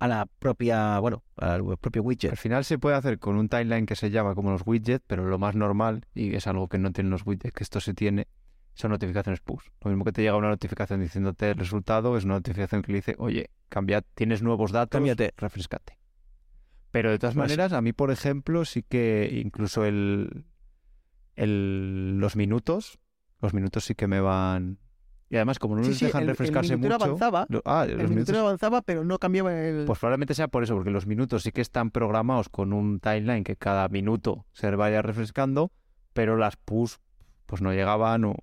[0.00, 2.32] a la propia, bueno, al propio widget.
[2.32, 5.24] Al final se puede hacer con un timeline que se llama como los widgets, pero
[5.28, 8.26] lo más normal, y es algo que no tienen los widgets, que esto se tiene,
[8.74, 9.66] son notificaciones push.
[9.82, 12.98] Lo mismo que te llega una notificación diciéndote el resultado, es una notificación que le
[12.98, 15.34] dice, oye, cambia, tienes nuevos datos, Cámbiate.
[15.36, 15.98] refrescate.
[16.98, 20.46] Pero de todas maneras, a mí, por ejemplo, sí que incluso el,
[21.36, 22.98] el los minutos,
[23.40, 24.78] los minutos sí que me van...
[25.30, 27.04] Y además, como no Sí, les sí, dejan el- el refrescarse minutero mucho...
[27.04, 29.84] avanzaba, lo- ah, El los minuto minutos avanzaba, pero no cambiaba el...
[29.84, 33.44] pues probablemente sea por eso, porque los minutos sí que están programados con un timeline
[33.44, 35.70] que cada minuto se vaya refrescando,
[36.14, 36.94] pero las push
[37.46, 38.34] pues no llegaban o,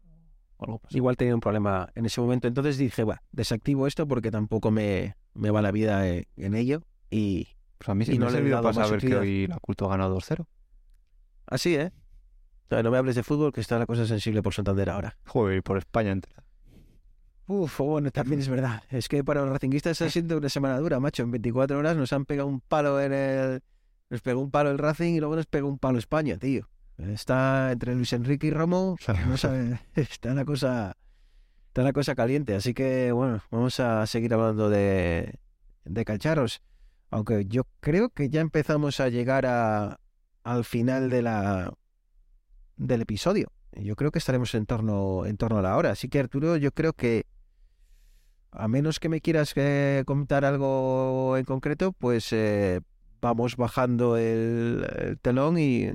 [0.59, 0.79] algo.
[0.91, 2.47] Igual tenía un problema en ese momento.
[2.47, 6.83] Entonces dije, bueno, desactivo esto porque tampoco me, me va la vida eh, en ello.
[7.09, 9.21] Y Pues a mí sí y me no ha servido para saber que utilidad.
[9.21, 10.45] hoy la culto ha ganado 2-0.
[11.47, 11.91] así, ¿eh?
[12.69, 15.17] No me hables de fútbol, que está la cosa sensible por Santander ahora.
[15.25, 16.43] Joder, y por España entera.
[17.47, 18.81] Uf, bueno, también es verdad.
[18.89, 21.23] Es que para los racinguistas ha sido una semana dura, macho.
[21.23, 23.61] En 24 horas nos han pegado un palo en el...
[24.09, 26.67] Nos pegó un palo el Racing y luego nos pegó un palo España, tío.
[26.97, 28.95] Está entre Luis Enrique y Romo,
[29.27, 30.95] no sabe, está la cosa
[31.67, 35.39] está la cosa caliente, así que bueno, vamos a seguir hablando de,
[35.83, 36.61] de cacharros.
[37.09, 39.99] Aunque yo creo que ya empezamos a llegar a,
[40.43, 41.73] al final de la
[42.77, 43.51] del episodio.
[43.73, 45.91] Yo creo que estaremos en torno, en torno a la hora.
[45.91, 47.25] Así que Arturo, yo creo que
[48.51, 52.81] a menos que me quieras eh, contar algo en concreto, pues eh,
[53.21, 55.89] vamos bajando el, el telón y,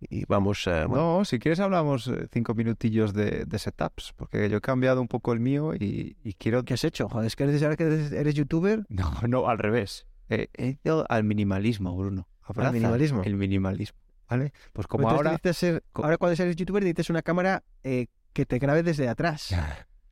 [0.00, 0.66] y vamos.
[0.66, 4.60] eh, bueno, No, si quieres hablamos eh, cinco minutillos de, de setups, porque yo he
[4.60, 6.64] cambiado un poco el mío y, y quiero...
[6.64, 7.08] ¿Qué has hecho?
[7.22, 8.84] Es que eres, eres youtuber.
[8.88, 10.06] No, no, al revés.
[10.28, 12.26] Eh, he ido al minimalismo, Bruno.
[12.42, 13.22] Abraza minimalismo?
[13.24, 13.98] El minimalismo,
[14.28, 14.52] ¿vale?
[14.72, 15.52] Pues como Entonces ahora...
[15.52, 19.48] ser- ahora cuando eres youtuber necesitas una cámara eh, que te grabe desde atrás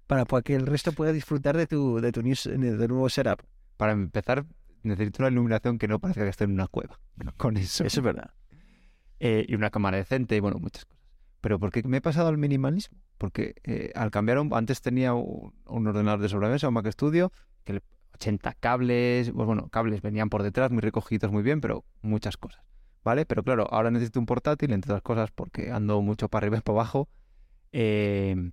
[0.07, 3.41] para que el resto pueda disfrutar de tu, de tu, news- de tu nuevo setup.
[3.77, 4.45] Para empezar,
[4.83, 6.99] necesito una iluminación que no parezca que esté en una cueva.
[7.37, 7.85] Con eso.
[7.85, 8.31] Eso es verdad.
[9.21, 11.03] Eh, y una cámara decente y bueno, muchas cosas.
[11.41, 12.99] Pero ¿por qué me he pasado al minimalismo?
[13.19, 17.33] Porque eh, al cambiar, un- antes tenía un, un ordenador de sobremesa, un Mac Studio,
[17.65, 17.83] que le-
[18.15, 22.65] 80 cables, pues bueno, cables venían por detrás, muy recogidos muy bien, pero muchas cosas.
[23.05, 23.27] ¿Vale?
[23.27, 26.61] Pero claro, ahora necesito un portátil, entre otras cosas, porque ando mucho para arriba y
[26.63, 27.09] para abajo.
[27.73, 28.51] Eh,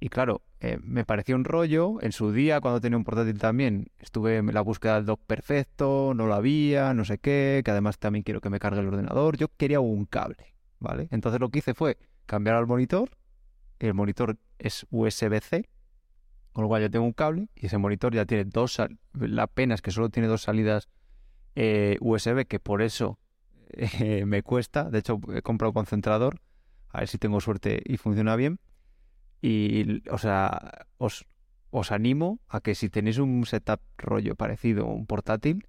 [0.00, 2.02] y claro, eh, me pareció un rollo.
[2.02, 6.12] En su día, cuando tenía un portátil también, estuve en la búsqueda del dock perfecto,
[6.14, 9.36] no lo había, no sé qué, que además también quiero que me cargue el ordenador.
[9.36, 11.08] Yo quería un cable, ¿vale?
[11.10, 13.10] Entonces lo que hice fue cambiar al monitor.
[13.78, 15.68] El monitor es USB-C,
[16.54, 18.80] con lo cual yo tengo un cable y ese monitor ya tiene dos,
[19.12, 20.88] la pena es que solo tiene dos salidas
[21.56, 23.18] eh, USB, que por eso
[23.70, 24.88] eh, me cuesta.
[24.88, 26.40] De hecho, he comprado concentrador,
[26.90, 28.60] a ver si tengo suerte y funciona bien.
[29.42, 31.26] Y, o sea, os,
[31.70, 35.66] os animo a que si tenéis un setup rollo parecido, un portátil,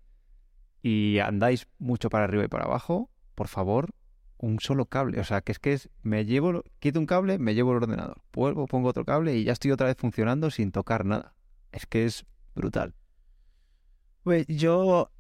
[0.83, 3.95] y andáis mucho para arriba y para abajo, por favor,
[4.37, 5.19] un solo cable.
[5.19, 8.21] O sea, que es que es, me llevo, quito un cable, me llevo el ordenador,
[8.33, 11.33] vuelvo, pongo otro cable y ya estoy otra vez funcionando sin tocar nada.
[11.71, 12.25] Es que es
[12.55, 12.93] brutal.
[14.23, 15.11] Pues yo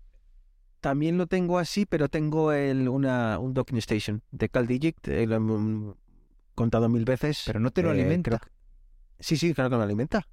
[0.81, 5.35] también lo tengo así, pero tengo el, una, un docking station de CalDigit, eh, lo
[5.35, 5.95] hemos
[6.55, 7.43] contado mil veces.
[7.45, 8.39] Pero no te lo Eh, alimenta.
[8.39, 8.51] que-
[9.19, 10.27] Sí, sí, claro que me lo alimenta.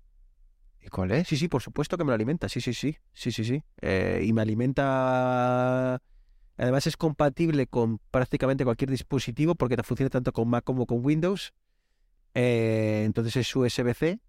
[0.80, 1.28] ¿Y cuál es?
[1.28, 2.48] Sí, sí, por supuesto que me lo alimenta.
[2.48, 2.96] Sí, sí, sí.
[3.12, 3.62] Sí, sí, sí.
[3.80, 6.00] Eh, y me alimenta.
[6.62, 11.04] Además, es compatible con prácticamente cualquier dispositivo porque te funciona tanto con Mac como con
[11.04, 11.52] Windows.
[12.34, 14.20] Eh, entonces es USB-C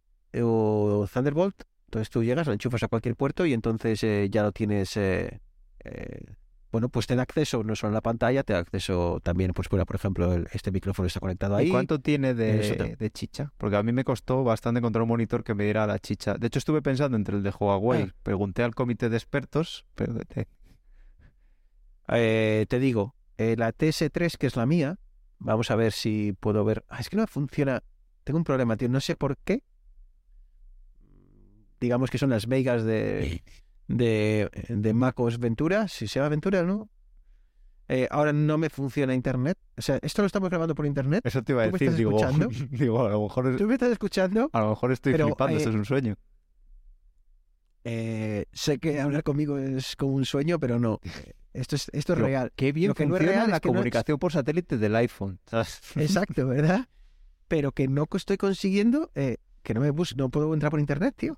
[0.41, 1.61] o Thunderbolt.
[1.85, 4.97] Entonces tú llegas, lo enchufas a cualquier puerto y entonces eh, ya lo tienes.
[4.97, 5.41] eh,
[5.83, 6.21] eh,
[6.71, 9.67] bueno, pues te da acceso no solo a la pantalla, te da acceso también, pues,
[9.67, 11.67] por por ejemplo, el- este micrófono está conectado ahí.
[11.67, 13.53] ¿Y cuánto tiene de chicha?
[13.59, 16.33] Porque a mí me costó bastante encontrar un monitor que me diera la chicha.
[16.33, 18.01] De hecho, estuve pensando entre el de Huawei.
[18.09, 18.15] Ah.
[18.23, 20.15] Pregunté al comité de expertos, pero
[22.09, 24.99] eh, te digo, eh, la TS3, que es la mía,
[25.39, 26.83] vamos a ver si puedo ver.
[26.89, 27.83] Ah, es que no funciona.
[28.23, 28.89] Tengo un problema, tío.
[28.89, 29.63] No sé por qué.
[31.79, 33.43] Digamos que son las megas de,
[33.87, 35.87] de, de MacOS Ventura.
[35.87, 36.89] Si se llama Ventura, ¿no?
[37.89, 39.57] Eh, ahora no me funciona Internet.
[39.77, 41.21] O sea, esto lo estamos grabando por Internet.
[41.25, 41.97] eso te iba a ¿Tú me decir.
[41.97, 42.17] Digo,
[42.71, 44.49] digo, a lo mejor, ¿Tú me estás escuchando?
[44.53, 46.15] a lo mejor estoy Pero, flipando, eh, esto es un sueño.
[47.83, 50.99] Eh, sé que hablar conmigo es como un sueño, pero no.
[51.03, 52.51] Eh, esto es, esto es Lo, real.
[52.55, 54.95] Qué bien Lo que funciona no es real la es que comunicación por satélite del
[54.95, 55.39] iPhone.
[55.95, 56.87] Exacto, ¿verdad?
[57.47, 61.13] Pero que no estoy consiguiendo, eh, que no me bus no puedo entrar por internet,
[61.17, 61.37] tío.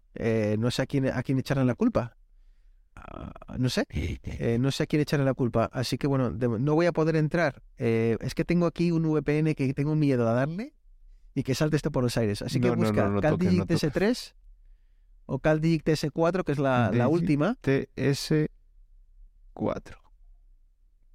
[0.58, 2.16] No sé a quién, a quién echarle la culpa.
[2.96, 3.86] Ah, no sé,
[4.60, 5.70] no sé a quién echarle la culpa.
[5.74, 7.62] Así que bueno, no voy a poder entrar.
[7.78, 10.74] es que tengo aquí un VPN que tengo miedo a darle
[11.34, 12.42] y que salte esto por los aires.
[12.42, 14.36] Así que busca no, no, toques, 3
[15.26, 17.58] Ocal Digic TS4, que es la, la última.
[17.62, 18.50] TS4.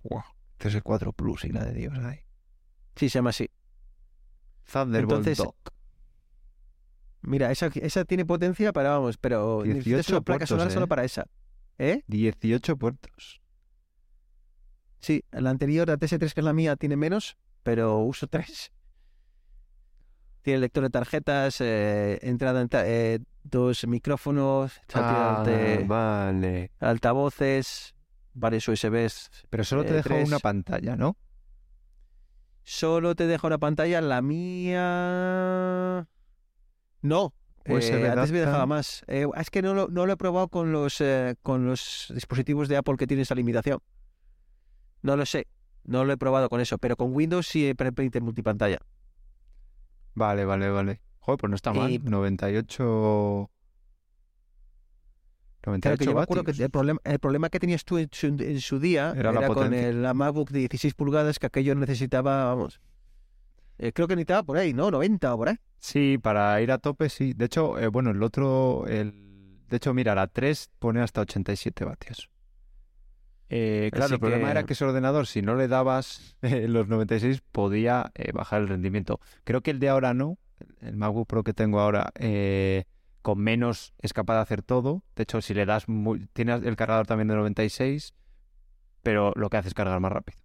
[0.02, 0.22] Wow.
[0.58, 2.20] TS4 Plus, y la de Dios ahí.
[2.96, 3.48] Sí, se llama así.
[4.70, 5.72] Thunderbolt Dock.
[7.22, 10.74] Mira, esa, esa, tiene potencia para, vamos, pero 18 una placa puertos, eh.
[10.74, 11.26] solo para esa.
[11.78, 12.02] ¿Eh?
[12.06, 13.40] 18 puertos.
[15.00, 18.72] Sí, la anterior, la TS3, que es la mía, tiene menos, pero uso 3.
[20.42, 26.70] Tiene lector de tarjetas, eh, entrada en ta eh, dos micrófonos, de Ah, vale.
[26.80, 27.94] altavoces,
[28.34, 29.30] varios USBs.
[29.50, 31.16] Pero solo te Eh, deja una pantalla, ¿no?
[32.62, 36.06] Solo te dejo una pantalla, la mía...
[37.02, 37.34] No,
[37.66, 39.02] USB eh, antes me dejaba más.
[39.06, 42.68] Eh, es que no lo, no lo he probado con los, eh, con los dispositivos
[42.68, 43.80] de Apple que tienen esa limitación.
[45.02, 45.46] No lo sé,
[45.84, 48.78] no lo he probado con eso, pero con Windows sí permite multipantalla.
[50.14, 51.00] Vale, vale, vale.
[51.30, 51.90] Joder, pues no está mal.
[51.90, 53.50] Y- 98...
[55.62, 56.64] 98 Claro que yo me acuerdo que vatios.
[56.64, 59.46] el problema, el problema que tenías tú en su, en su día Era era, la
[59.48, 62.80] con el, la MacBook de 16 pulgadas que aquello necesitaba, vamos,
[63.78, 64.90] eh, creo que necesitaba por ahí, ¿no?
[64.90, 65.56] 90 o por ahí.
[65.78, 67.32] Sí, para ir a tope, sí.
[67.34, 68.86] De hecho, eh, bueno, el otro...
[68.86, 69.58] El...
[69.68, 72.28] De hecho, mira, la 3 pone hasta 87 vatios.
[73.50, 76.88] Eh, claro, Así el problema que- era que ese ordenador, si no le dabas los
[76.88, 79.20] 96, podía bajar el rendimiento.
[79.44, 80.38] Creo que el de ahora no.
[80.80, 82.84] El MacBook Pro que tengo ahora, eh,
[83.22, 85.02] con menos es capaz de hacer todo.
[85.16, 85.88] De hecho, si le das...
[85.88, 86.26] Muy...
[86.32, 88.14] Tiene el cargador también de 96,
[89.02, 90.38] pero lo que hace es cargar más rápido.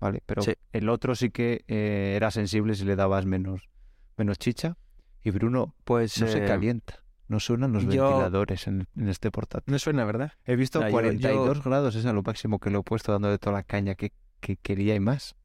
[0.00, 0.22] ¿Vale?
[0.26, 0.54] Pero Sí.
[0.72, 3.68] el otro sí que eh, era sensible si le dabas menos,
[4.16, 4.76] menos chicha.
[5.22, 7.04] Y Bruno, Pues no se eh, calienta.
[7.28, 9.70] No suenan los yo- ventiladores en, en este portátil.
[9.72, 10.32] no suena, ¿verdad?
[10.44, 13.30] He visto yo- 42 yo- grados, es a lo máximo que lo he puesto dando
[13.30, 15.36] de toda la caña que, que quería y más.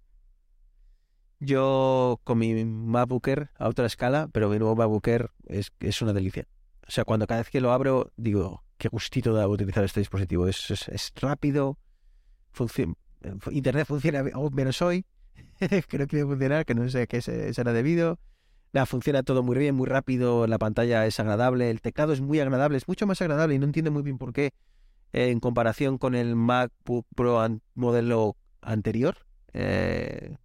[1.39, 6.01] Yo con mi MacBook Air a otra escala, pero mi nuevo MacBook Air es, es
[6.01, 6.47] una delicia.
[6.87, 10.47] O sea, cuando cada vez que lo abro, digo, qué gustito da utilizar este dispositivo.
[10.47, 11.77] Es, es, rápido,
[12.55, 12.95] funci-
[13.51, 15.05] Internet funciona aún menos hoy.
[15.59, 18.19] Creo que debe funcionar, que no sé qué se- será debido.
[18.73, 22.39] Nada, funciona todo muy bien, muy rápido, la pantalla es agradable, el teclado es muy
[22.39, 24.51] agradable, es mucho más agradable y no entiendo muy bien por qué
[25.13, 27.39] eh, en comparación con el MacBook Pro
[27.75, 29.17] modelo anterior.
[29.53, 30.35] Eh,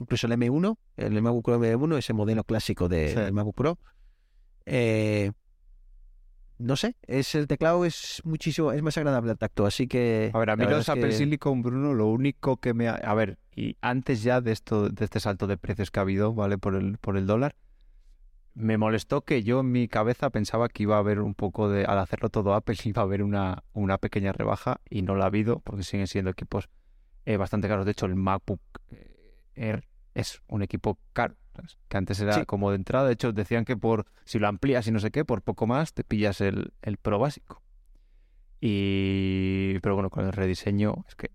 [0.00, 3.14] incluso el M1, el MacBook Pro M1, ese modelo clásico de, Sí.
[3.14, 3.78] del MacBook Pro.
[4.66, 5.30] Eh,
[6.58, 10.38] no sé, es el teclado es muchísimo, es más agradable al tacto, así que A
[10.38, 12.94] ver, a mí los que- Apple Silicon, Bruno, lo único que me ha...
[12.96, 16.02] A ver, y, y antes ya de esto, de este salto de precios que ha
[16.02, 16.58] habido, ¿vale?
[16.58, 17.54] Por el, por el dólar,
[18.52, 21.84] me molestó que yo en mi cabeza pensaba que iba a haber un poco de,
[21.86, 25.28] al hacerlo todo Apple, iba a haber una, una pequeña rebaja y no la ha
[25.28, 26.68] habido porque siguen siendo equipos
[27.24, 27.86] eh, bastante caros.
[27.86, 29.84] De hecho, el MacBook eh, Air
[30.20, 31.34] es un equipo caro,
[31.88, 32.46] que antes era Sí.
[32.46, 33.06] como de entrada.
[33.08, 35.92] De hecho, decían que por si lo amplías y no sé qué, por poco más
[35.92, 37.62] te pillas el, el Pro básico.
[38.60, 41.30] Y pero bueno, con el rediseño es que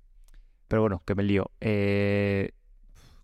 [0.68, 1.52] pero bueno, que me lío.
[1.62, 2.52] Eh,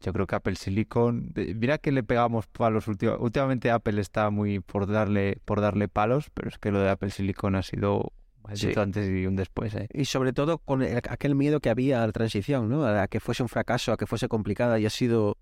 [0.01, 4.59] yo creo que Apple Silicon, mira que le pegamos palos última- últimamente Apple está muy
[4.59, 8.11] por darle por darle palos, pero es que lo de Apple Silicon ha sido
[8.55, 8.71] Sí.
[8.75, 9.87] antes y un después, ¿eh?
[9.93, 12.83] Y sobre todo con el- aquel miedo que había a la transición, ¿no?
[12.85, 15.37] A que fuese un fracaso, a que fuese complicada y ha sido...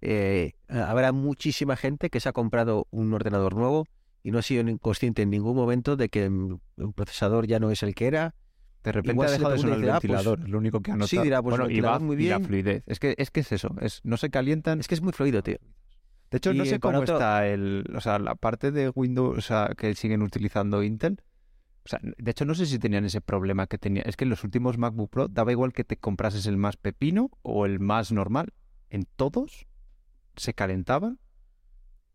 [0.00, 3.86] eh, habrá muchísima gente que se ha comprado un ordenador nuevo
[4.22, 6.60] y no ha sido consciente en ningún momento de que un
[6.94, 8.34] procesador ya no es el que era.
[8.82, 10.90] De repente Igual ha dejado de sonar el ah, pues- ventilador, es lo único que
[10.90, 11.08] ha notado.
[11.08, 12.46] Sí, dirá, pues el bueno, y, va- muy y la bien.
[12.48, 12.82] fluidez.
[12.86, 14.80] Es que, es que es eso, es, no se calientan.
[14.80, 15.56] Es que es muy fluido, tío.
[16.30, 18.90] De hecho, no y sé para cómo otro- está el, o sea, la parte de
[18.94, 21.22] Windows, o sea, que siguen utilizando Intel.
[21.86, 24.02] O sea, de hecho, no sé si tenían ese problema que tenía.
[24.02, 27.30] Es que en los últimos MacBook Pro daba igual que te comprases el más pepino
[27.42, 28.52] o el más normal.
[28.90, 29.66] En todos
[30.36, 31.18] se calentaban.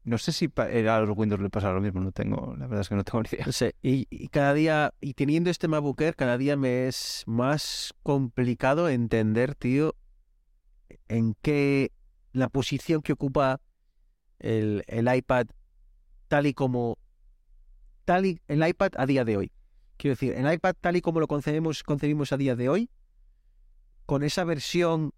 [0.04, 2.82] No sé si era a los Windows le pasaba lo mismo, no tengo, la verdad
[2.82, 3.74] es que no tengo ni idea.
[3.82, 9.96] Y, cada día, y teniendo este MacBook cada día me es más complicado entender, tío,
[11.08, 11.92] en qué
[12.32, 13.60] la posición que ocupa
[14.40, 15.48] el, el iPad
[16.28, 16.98] tal y como
[18.06, 19.52] tal y el iPad a día de hoy.
[19.98, 22.90] Quiero decir, el iPad tal y como lo concebimos a día de hoy,
[24.06, 25.14] con esa versión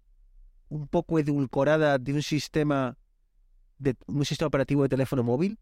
[0.72, 2.96] un poco edulcorada de un sistema
[3.78, 5.58] de un sistema operativo de teléfono móvil,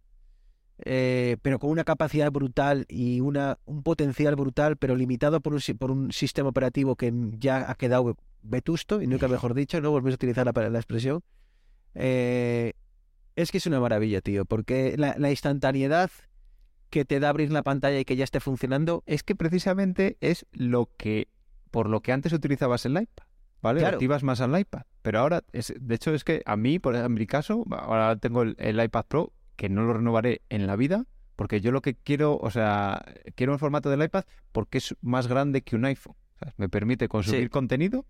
[0.84, 5.60] eh, pero con una capacidad brutal y una, un potencial brutal, pero limitado por un,
[5.78, 10.14] por un sistema operativo que ya ha quedado vetusto, y nunca mejor dicho, no volvemos
[10.14, 11.22] a utilizar la, la expresión.
[11.94, 12.74] Eh,
[13.36, 16.10] es que es una maravilla, tío, porque la, la instantaneidad
[16.90, 20.46] que te da abrir la pantalla y que ya esté funcionando, Es que precisamente es
[20.52, 21.28] lo que,
[21.70, 23.24] por lo que antes utilizabas el iPad,
[23.62, 23.80] ¿vale?
[23.80, 23.96] Claro.
[23.96, 24.82] Activas más al iPad.
[25.02, 28.16] Pero ahora, es, de hecho, es que a mí, por ejemplo, en mi caso, ahora
[28.16, 31.04] tengo el, el iPad Pro, que no lo renovaré en la vida,
[31.36, 33.04] porque yo lo que quiero, o sea,
[33.34, 36.14] quiero el formato del iPad porque es más grande que un iPhone.
[36.38, 36.54] ¿sabes?
[36.58, 37.48] Me permite consumir Sí.
[37.48, 38.04] contenido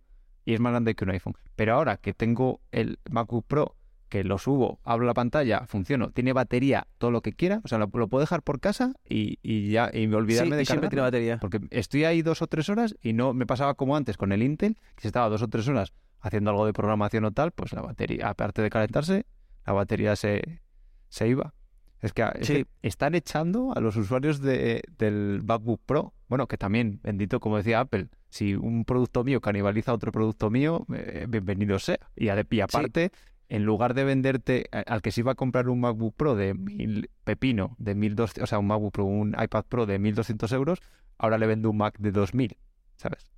[0.44, 1.34] y es más grande que un iPhone.
[1.56, 3.76] Pero ahora que tengo el MacBook Pro,
[4.10, 7.78] que lo subo, abro la pantalla, funciono, tiene batería, todo lo que quiera, o sea,
[7.78, 10.88] lo, lo puedo dejar por casa y, y ya, y olvidarme sí, de y siempre
[10.90, 11.38] tiene batería.
[11.40, 14.42] Porque estoy ahí dos o tres horas y no me pasaba como antes con el
[14.42, 17.72] Intel, que si estaba dos o tres horas haciendo algo de programación o tal, pues
[17.72, 19.24] la batería, aparte de calentarse,
[19.64, 20.60] la batería se,
[21.08, 21.54] se iba.
[22.00, 22.54] Es que, es Sí.
[22.54, 26.14] que están echando a los usuarios de, del MacBook Pro.
[26.28, 30.48] Bueno, que también, bendito, como decía Apple, si un producto mío canibaliza a otro producto
[30.50, 31.98] mío, eh, bienvenido sea.
[32.16, 33.10] Y, ade- y aparte,
[33.50, 37.10] en lugar de venderte al que se iba a comprar un MacBook Pro de mil
[37.24, 40.78] pepino, de 1200, o sea, un MacBook Pro, un iPad Pro de 1200 euros,
[41.18, 42.56] ahora le vendo un Mac de 2000,
[42.96, 43.30] ¿sabes?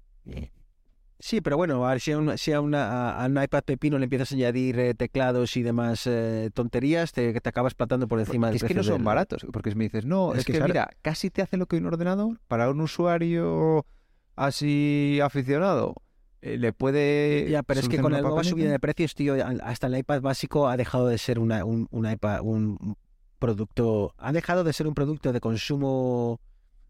[1.19, 3.97] Sí, pero bueno, a ver, si a, si a una, a- a un iPad Pepino
[3.99, 8.19] le empiezas a añadir eh, teclados y demás eh, tonterías, te, te acabas platando por
[8.19, 10.47] encima del es que no son del- baratos, porque si me dices, no, Es es,
[10.47, 13.87] que mira, casi te hace lo que un ordenador para un usuario
[14.35, 15.95] así aficionado.
[16.43, 17.49] Eh, le puede.
[17.51, 19.35] Ya, pero es que con la nueva subida de precios, tío,
[19.65, 22.97] hasta el iPad básico ha dejado de ser una, un, un iPad, un
[23.39, 26.41] producto, ha dejado de ser un producto de consumo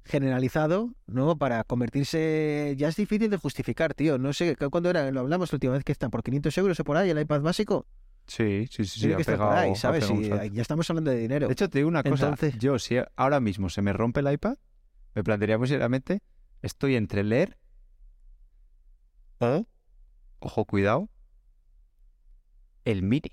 [0.05, 1.37] generalizado, ¿no?
[1.39, 4.19] Para convertirse, ya es difícil de justificar, tío.
[4.19, 5.11] No sé, ¿cu- ¿cuándo era?
[5.11, 7.41] Lo hablamos la última vez que está, por 500 euros o por ahí el iPad
[7.41, 7.87] básico.
[8.27, 9.07] Sí, sí, sí, sí.
[9.13, 9.51] Ha pegado-
[10.53, 11.47] ya estamos hablando de dinero.
[11.47, 12.25] De hecho, te digo una cosa.
[12.29, 14.57] Entonces- Yo, si ahora mismo se me rompe el iPad,
[15.15, 16.21] me plantearía muy seriamente,
[16.63, 17.59] estoy entre leer
[19.43, 19.67] o,
[20.41, 21.09] ojo, cuidado,
[22.85, 23.31] el mini.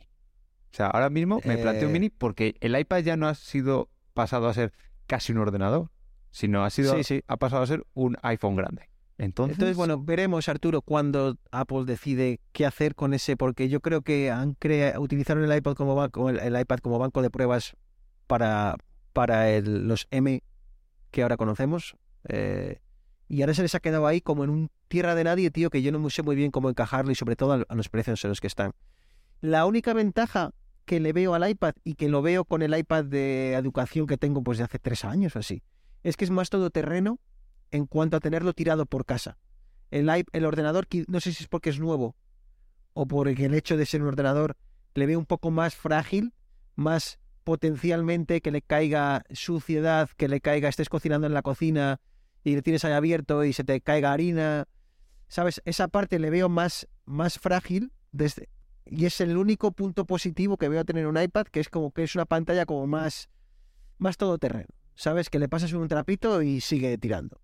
[0.71, 1.99] O sea, ahora mismo me planteo un Eh.
[1.99, 4.71] mini porque el iPad ya no ha sido pasado a ser
[5.07, 5.89] casi un ordenador,
[6.31, 7.23] sino ha sido Sí, sí.
[7.27, 8.89] ha pasado a ser un iPhone grande.
[9.17, 14.01] Entonces, Entonces, bueno, veremos, Arturo, cuando Apple decide qué hacer con ese, porque yo creo
[14.01, 17.75] que han crea, utilizaron el iPad como banco, el, el iPad como banco de pruebas
[18.27, 18.77] para,
[19.11, 20.41] para el- los M
[21.11, 21.95] que ahora conocemos.
[22.29, 22.79] eh,
[23.29, 25.83] y ahora se les ha quedado ahí como en un tierra de nadie, tío, que
[25.83, 28.41] yo no sé muy bien cómo encajarlo y sobre todo a, los precios en los
[28.41, 28.73] que están.
[29.39, 30.51] La única ventaja
[30.85, 34.17] que le veo al iPad y que lo veo con el iPad de educación que
[34.17, 35.61] tengo pues de hace tres años así,
[36.01, 37.19] es que es más todoterreno
[37.69, 39.37] en cuanto a tenerlo tirado por casa.
[39.91, 42.15] El, el ordenador, no sé si es porque es nuevo
[42.93, 44.57] o por el hecho de ser un ordenador,
[44.95, 46.33] le veo un poco más frágil,
[46.75, 52.01] más potencialmente que le caiga suciedad, que le caiga, estés cocinando en la cocina
[52.49, 54.67] y le tienes ahí abierto y se te caiga harina.
[55.27, 55.61] ¿Sabes?
[55.65, 58.49] Esa parte le veo más, más frágil desde,
[58.85, 61.91] y es el único punto positivo que veo a tener un iPad, que es como
[61.91, 63.29] que es una pantalla como más,
[63.99, 64.67] más todoterreno.
[64.95, 65.29] ¿Sabes?
[65.29, 67.39] Que le pasas un trapito y sigue tirando.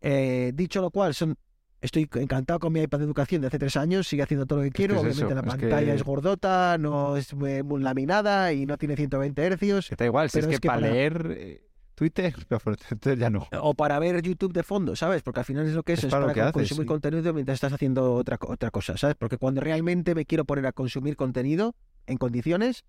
[0.00, 1.36] Eh, dicho lo cual, son,
[1.80, 4.64] estoy encantado con mi iPad de educación de hace tres años, sigue haciendo todo lo
[4.64, 4.94] que quiero.
[4.96, 8.66] es Obviamente eso, la es pantalla que- es gordota, no es muy, muy laminada y
[8.66, 9.88] no tiene 120 hercios.
[9.88, 11.62] Que da igual, si es que, para leer
[11.94, 13.46] Twitter, no, pero Twitter ya no.
[13.60, 15.22] O para ver YouTube de fondo, ¿sabes?
[15.22, 16.86] Porque al final es lo que es, Es es para para que haces, consumir sí.
[16.88, 19.16] contenido mientras estás haciendo otra, otra cosa, ¿sabes?
[19.16, 21.74] Porque cuando realmente me quiero poner a consumir contenido
[22.06, 22.84] en condiciones,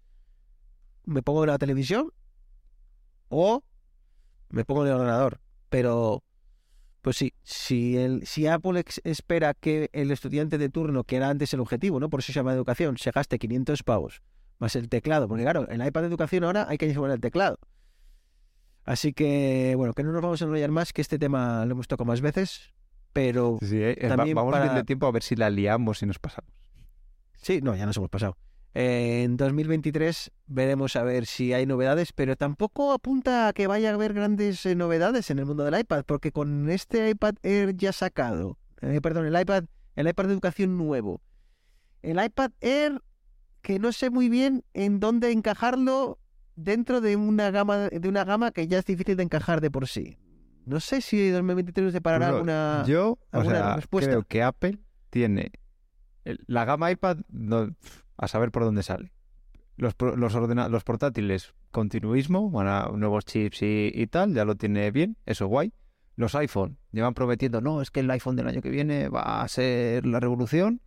[1.06, 2.12] me pongo en la televisión
[3.30, 3.64] o
[4.49, 5.39] me pongo en el ordenador.
[5.70, 6.24] Pero,
[7.01, 11.30] pues sí, si, el, si Apple ex- espera que el estudiante de turno, que era
[11.30, 12.10] antes el objetivo, ¿no?
[12.10, 14.22] Por eso se llama educación, se gaste 500 pavos
[14.58, 17.20] más el teclado, porque claro, en la iPad de educación ahora hay que llevar el
[17.20, 17.60] teclado.
[18.86, 21.88] Así que, bueno, que no nos vamos a enrollar más, que este tema lo hemos
[21.88, 22.73] tocado más veces,
[23.13, 25.49] pero Sí, sí, eh, va- También vamos para- bien de tiempo a ver si la
[25.49, 26.51] liamos y nos pasamos.
[27.41, 28.38] sí, no, ya nos hemos pasado.
[28.75, 33.91] Eh, en 2023 veremos a ver si hay novedades, pero tampoco apunta a que vaya
[33.91, 37.75] a haber grandes eh, novedades en el mundo del iPad, porque con este iPad Air
[37.77, 39.63] ya sacado, eh, perdón, el iPad,
[39.95, 41.21] el iPad de educación nuevo,
[42.01, 43.01] el iPad Air
[43.61, 46.19] que no sé muy bien en dónde encajarlo
[46.56, 49.88] dentro de una gama de una gama que ya es difícil de encajar de por
[49.88, 50.18] sí.
[50.66, 54.10] No sé si 2023 nos deparará Pero alguna Yo, o alguna sea, respuesta?
[54.10, 54.80] creo que Apple
[55.10, 55.51] tiene
[56.24, 57.76] el- la gama iPad no-
[58.18, 59.12] a saber por dónde sale.
[59.78, 64.56] Los, los, ordena- los portátiles, continuismo, van a nuevos chips y, y tal, ya lo
[64.56, 65.74] tiene bien, eso guay.
[66.16, 69.47] Los iPhone llevan prometiendo, no, es que el iPhone del año que viene va a
[69.49, 70.82] ser la revolución.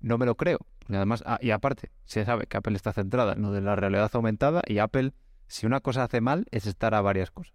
[0.00, 0.58] No me lo creo.
[0.92, 3.74] Y además, ah, y aparte, se sabe que Apple está centrada en lo de la
[3.76, 5.12] realidad aumentada y Apple,
[5.46, 7.54] si una cosa hace mal, es estar a varias cosas.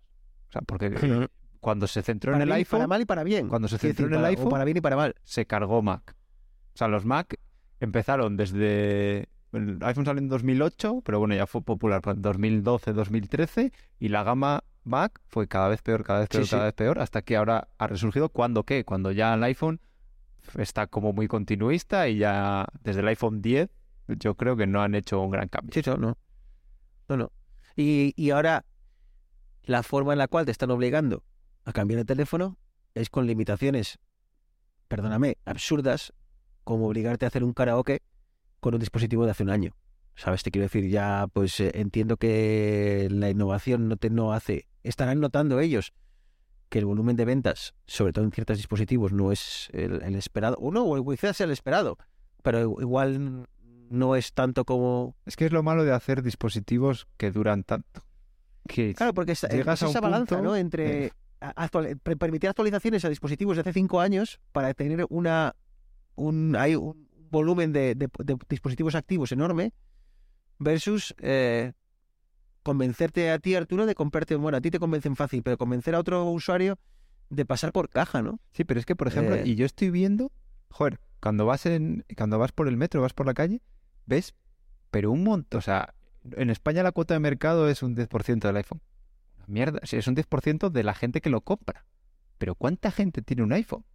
[0.49, 0.89] O sea, porque
[1.59, 3.47] cuando se centró para en el bien, iPhone, para mal y para bien.
[3.47, 5.15] cuando se centró decir, en el para- iPhone, para bien y para mal.
[5.23, 6.15] se cargó Mac.
[6.73, 7.39] O sea, los Mac
[7.79, 9.29] empezaron desde...
[9.53, 14.23] El iPhone salió en 2008, pero bueno, ya fue popular en 2012, 2013, y la
[14.23, 16.49] gama Mac fue cada vez peor, cada vez peor, sí.
[16.51, 18.29] cada vez peor, hasta que ahora ha resurgido.
[18.29, 18.83] ¿Cuándo qué?
[18.83, 19.79] Cuando ya el iPhone
[20.57, 23.69] está como muy continuista y ya desde el iPhone 10
[24.07, 25.73] yo creo que no han hecho un gran cambio.
[25.73, 26.17] Sí, no, no.
[27.09, 27.31] No, no.
[27.75, 28.65] Y, y ahora,
[29.63, 31.23] la forma en la cual te están obligando
[31.65, 32.57] a cambiar el teléfono
[32.95, 33.99] es con limitaciones,
[34.87, 36.13] perdóname, absurdas,
[36.63, 38.01] como obligarte a hacer un karaoke
[38.59, 39.75] con un dispositivo de hace un año.
[40.15, 40.41] ¿Sabes?
[40.41, 44.67] Te quiero decir, ya pues eh, entiendo que la innovación no te no hace.
[44.83, 45.93] Estarán notando ellos
[46.69, 50.57] que el volumen de ventas, sobre todo en ciertos dispositivos, no es el, el esperado.
[50.59, 51.97] O no, o quizás sea el esperado,
[52.43, 53.47] pero igual
[53.89, 58.03] no es tanto como Es que es lo malo de hacer dispositivos que duran tanto.
[58.67, 60.55] Que Claro, porque esa, Llegas es a un esa balanza, punto, ¿no?
[60.57, 61.11] Entre eh.
[61.39, 65.55] actual- permitir actualizaciones a dispositivos de hace cinco años para tener una
[66.15, 69.71] un, hay un volumen de, de- de dispositivos activos enorme
[70.59, 71.71] versus eh,
[72.67, 75.99] convencerte a ti, Arturo, de comprarte, bueno, a ti te convencen fácil, pero convencer a
[75.99, 76.77] otro usuario
[77.29, 78.39] de pasar por caja, ¿no?
[78.51, 79.43] Sí, pero es que, por ejemplo, Eh.
[79.45, 80.31] y yo estoy viendo,
[80.69, 83.61] joder, cuando vas en, cuando vas por el metro, vas por la calle,
[84.05, 84.35] ves,
[84.91, 85.93] pero un montón, o sea,
[86.35, 88.81] en España la cuota de mercado es un 10% del iPhone.
[89.47, 91.85] Mierda, es un 10% de la gente que lo compra.
[92.37, 93.85] Pero ¿cuánta gente tiene un iPhone?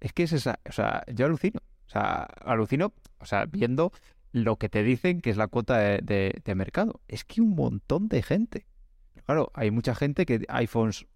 [0.00, 3.92] Es que es esa, o sea, yo alucino, o sea, alucino, o sea, viendo
[4.34, 7.00] lo que te dicen que es la cuota de, de- de mercado.
[7.06, 8.66] Es que un montón de gente.
[9.26, 11.06] Claro, hay mucha gente que iPhones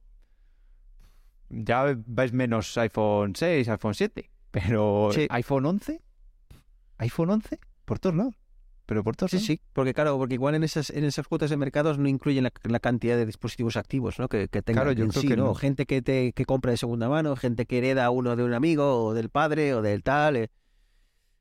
[1.50, 5.26] ya vais menos iPhone 6, iPhone 7, pero Sí.
[5.30, 6.00] iPhone 11,
[6.98, 8.34] iPhone 11 por todos lados,
[8.86, 9.46] pero por todos Sí, lados.
[9.46, 12.52] sí, porque claro, porque igual en esas, en esas cuotas de mercados no incluyen la,
[12.64, 14.28] la cantidad de dispositivos activos, ¿no?
[14.28, 15.46] Que, que tengan Claro, yo en creo sí, que ¿no?
[15.46, 15.54] no.
[15.56, 19.04] Gente que te que compra de segunda mano, gente que hereda uno de un amigo
[19.06, 20.36] o del padre o del tal.
[20.36, 20.50] eh,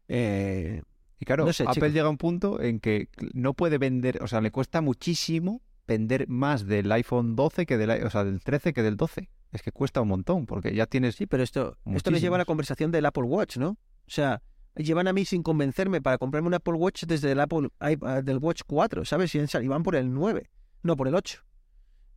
[0.08, 0.82] eh,
[1.20, 4.28] Y claro, No sé, Apple llega a un punto en que no puede vender, o
[4.28, 8.74] sea, le cuesta muchísimo vender más del iPhone 12 que del, o sea, del 13
[8.74, 9.30] que del 12.
[9.54, 12.40] Es que cuesta un montón, porque ya tienes sí, pero esto, esto les lleva a
[12.40, 13.70] la conversación del Apple Watch, ¿no?
[13.70, 14.42] O sea,
[14.76, 18.38] llevan a mí sin convencerme para comprarme un Apple Watch desde el Apple ah, del
[18.38, 19.34] Watch 4, ¿sabes?
[19.34, 20.50] Y, y van por el 9,
[20.84, 21.44] no por el 8.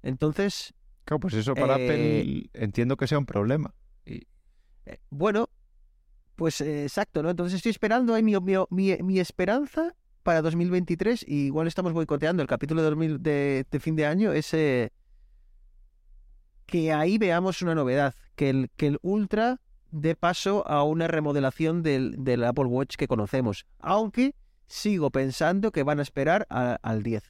[0.03, 0.75] Entonces,
[1.05, 3.75] Claro, pues eso para Eh, Apple entiendo que sea un problema.
[4.05, 4.27] Y,
[4.87, 5.51] Eh, bueno,
[6.41, 7.29] pues eh, exacto, ¿no?
[7.29, 8.35] Entonces estoy esperando ahí mi,
[8.71, 13.95] mi, mi, esperanza para 2023 y igual estamos boicoteando el capítulo de, 2000 de, fin
[13.95, 14.91] de año, ese
[16.65, 19.61] que ahí veamos una novedad, que el, que el Ultra
[19.91, 24.35] dé paso a una remodelación del, del Apple Watch que conocemos, aunque
[24.67, 27.23] sigo pensando que van a esperar al 10.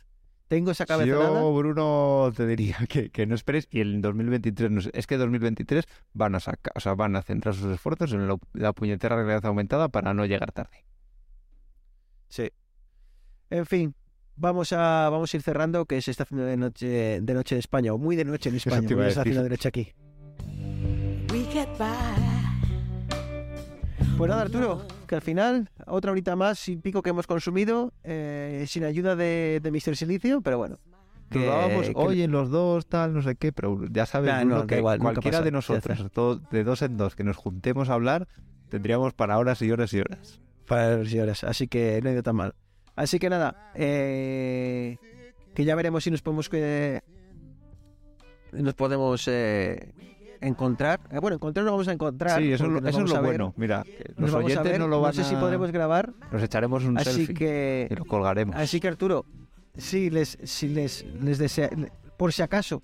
[0.50, 1.42] Tengo esa cabezonada.
[1.42, 5.16] yo, Bruno, te diría que, que no esperes y el 2023, no sé, es que
[5.16, 9.14] 2023 van a sacar, o sea, van a centrar sus esfuerzos en la, la puñetera
[9.14, 10.84] realidad aumentada para no llegar tarde.
[12.30, 12.50] Sí.
[13.48, 13.94] En fin,
[14.34, 17.60] vamos a, vamos a ir cerrando, que se está haciendo de noche, de noche en
[17.60, 19.92] España, o muy de noche en España, a se está haciendo de noche aquí.
[21.30, 21.88] We get by.
[24.18, 28.64] Pues nada, Arturo, que al final, otra horita más y pico que hemos consumido, eh,
[28.68, 29.96] sin ayuda de, de Mr.
[29.96, 30.78] Silicio, pero bueno.
[31.30, 31.48] Que
[31.94, 35.38] oye, los dos, tal, no sé qué, pero ya sabes, Nah, no, que igual, cualquiera
[35.38, 38.28] pasa, de nosotros, todo- de dos en dos, que nos juntemos a hablar,
[38.68, 40.40] tendríamos para horas y horas y horas.
[40.66, 42.54] para horas y horas, así que no ha ido tan mal.
[42.94, 44.96] Así que nada, eh,
[45.54, 47.00] que ya veremos si nos podemos que
[48.52, 49.92] nos podemos eh,
[50.40, 51.00] encontrar.
[51.10, 52.40] Eh, bueno, encontrar nos vamos a encontrar.
[52.40, 53.54] Sí, eso, es lo- eso es a bueno.
[53.56, 56.12] Mira, que los vamos a oyentes ver, no lo van sé si a- podremos grabar,
[56.32, 58.56] Nos echaremos un así selfie que y lo colgaremos.
[58.56, 59.24] Así que Arturo,
[59.76, 61.70] si les, si les, les desea,
[62.16, 62.82] por si acaso,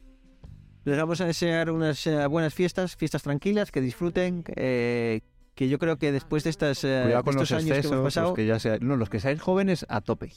[0.85, 5.21] les vamos a desear unas eh, buenas fiestas, fiestas tranquilas, que disfruten, eh,
[5.55, 7.93] que yo creo que después de estas eh, Cuidado con los estos años que excesos,
[7.93, 10.31] hemos pasado, los que ya sea- no, los que seáis jóvenes a tope,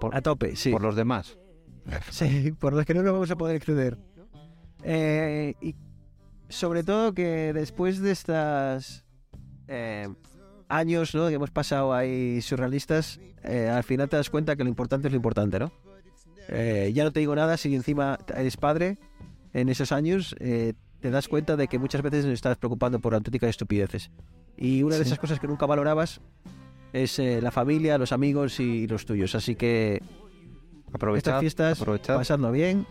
[0.00, 1.36] por, a tope, sí, por los demás.
[2.10, 3.98] sí, por los que no nos vamos a poder exceder.
[4.84, 5.74] Eh, y
[6.52, 9.04] sobre todo que después de estas
[9.68, 10.08] eh,
[10.68, 11.28] años ¿no?
[11.28, 15.12] que hemos pasado ahí surrealistas, eh, al final te das cuenta que lo importante es
[15.12, 15.72] lo importante, ¿no?
[16.48, 18.98] Eh, ya no te digo nada si encima eres padre
[19.52, 23.14] en esos años, eh, te das cuenta de que muchas veces nos estás preocupando por
[23.14, 24.10] auténticas estupideces.
[24.56, 25.08] Y una de Sí.
[25.08, 26.20] esas cosas que nunca valorabas
[26.92, 29.34] es la familia, los amigos y los tuyos.
[29.34, 30.02] Así que
[30.92, 32.16] Aprovechad, estas fiestas, aprovechad.
[32.16, 32.86] pasadlo bien.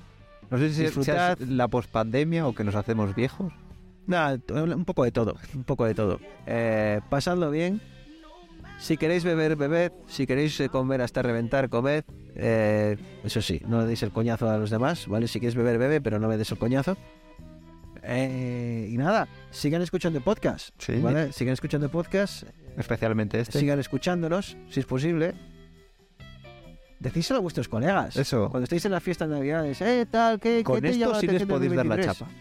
[0.49, 1.41] No sé si disfrutad.
[1.41, 3.53] es la pospandemia o que nos hacemos viejos.
[4.07, 4.37] Nada,
[4.75, 6.19] un poco de todo, un poco de todo.
[6.47, 7.79] Eh, pasadlo bien.
[8.79, 9.91] Si queréis beber, bebed.
[10.07, 12.03] Si queréis eh, comer hasta reventar, comed.
[12.35, 15.27] Eh, eso sí, no le deis el coñazo a los demás, ¿vale?
[15.27, 16.97] Si quieres beber, bebe, pero no me des el coñazo.
[18.03, 20.93] Eh, y nada, sigan escuchando podcast, Sí.
[20.99, 21.31] ¿vale?
[21.31, 22.43] Sigan escuchando podcast,
[22.75, 23.59] Especialmente este.
[23.59, 25.35] sigan escuchándonos, si es posible.
[27.01, 28.15] Decíselo a vuestros colegas.
[28.15, 28.49] Eso.
[28.49, 31.13] Cuando estéis en las fiestas de navidades, eh, tal, ¿qué, qué Con te llama esto
[31.13, 32.17] la sí les podéis dar la 2023?
[32.17, 32.31] chapa.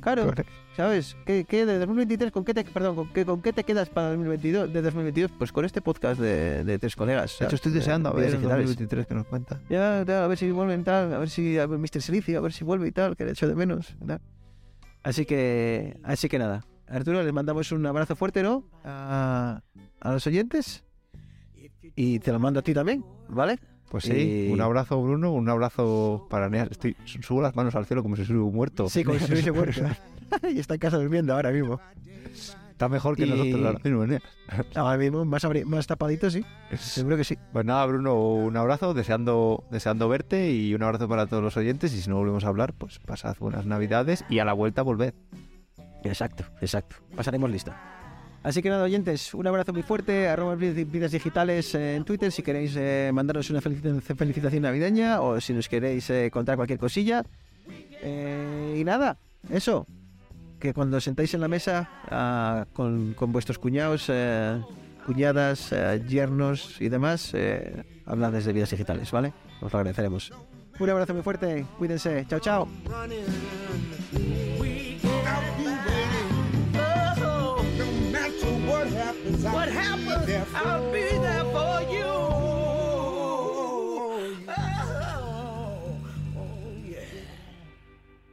[0.00, 0.32] Claro,
[0.76, 1.16] ¿sabes?
[1.24, 4.08] ¿Qué, qué de 2023 con qué te, perdón, con qué, con qué te quedas para
[4.10, 5.32] 2022, de 2022?
[5.38, 7.30] Pues con este podcast de, de tres colegas.
[7.30, 7.54] De hecho, ¿sabes?
[7.54, 8.66] estoy deseando a ver el vidas digitales.
[8.66, 9.60] 2023 que nos cuenta.
[9.68, 12.02] Ya, ya, a ver si vuelven tal, a ver si a ver Mr.
[12.02, 13.96] Silicio, a ver si vuelve y tal, que le echo de menos.
[14.04, 14.20] tal.
[15.04, 16.64] Así que, así que nada.
[16.88, 18.64] Arturo, les mandamos un abrazo fuerte, ¿no?
[18.84, 19.62] A,
[20.00, 20.84] a los oyentes.
[21.94, 23.58] Y te lo mando a ti también, ¿vale?
[23.96, 26.68] Pues sí, Y- un abrazo Bruno, un abrazo para Neas.
[26.70, 28.90] Estoy, subo las manos al cielo como si un muerto.
[28.90, 29.80] Sí, como si estuviese muerto.
[30.52, 31.80] y está en casa durmiendo ahora mismo.
[32.72, 34.22] Está mejor que Y- nosotros ahora mismo, Neas.
[34.74, 36.44] Ahora mismo, más, más tapadito, sí.
[36.76, 37.38] Seguro que sí.
[37.54, 41.94] Pues nada, Bruno, un abrazo, deseando, deseando verte y un abrazo para todos los oyentes.
[41.94, 45.14] Y si no volvemos a hablar, pues pasad buenas navidades y a la vuelta volved.
[46.04, 46.96] Exacto, exacto.
[47.16, 47.95] Pasaremos lista.
[48.46, 50.28] Así que nada, oyentes, un abrazo muy fuerte.
[50.28, 55.52] Arroba vidas digitales eh, en Twitter si queréis eh, mandarnos una felicitación, navideña o si
[55.52, 57.24] nos queréis eh, contar cualquier cosilla.
[58.02, 59.18] Eh, y nada,
[59.50, 59.88] eso.
[60.60, 64.62] Que cuando sentáis en la mesa ah, con, con vuestros cuñados, eh,
[65.04, 67.34] cuñadas, eh, yernos y demás,
[68.04, 69.32] hablad desde vidas digitales, ¿vale?
[69.60, 70.30] Os lo agradeceremos.
[70.78, 72.68] Un abrazo muy fuerte, cuídense, chao, chao.
[79.24, 81.55] what happens, I'll be there for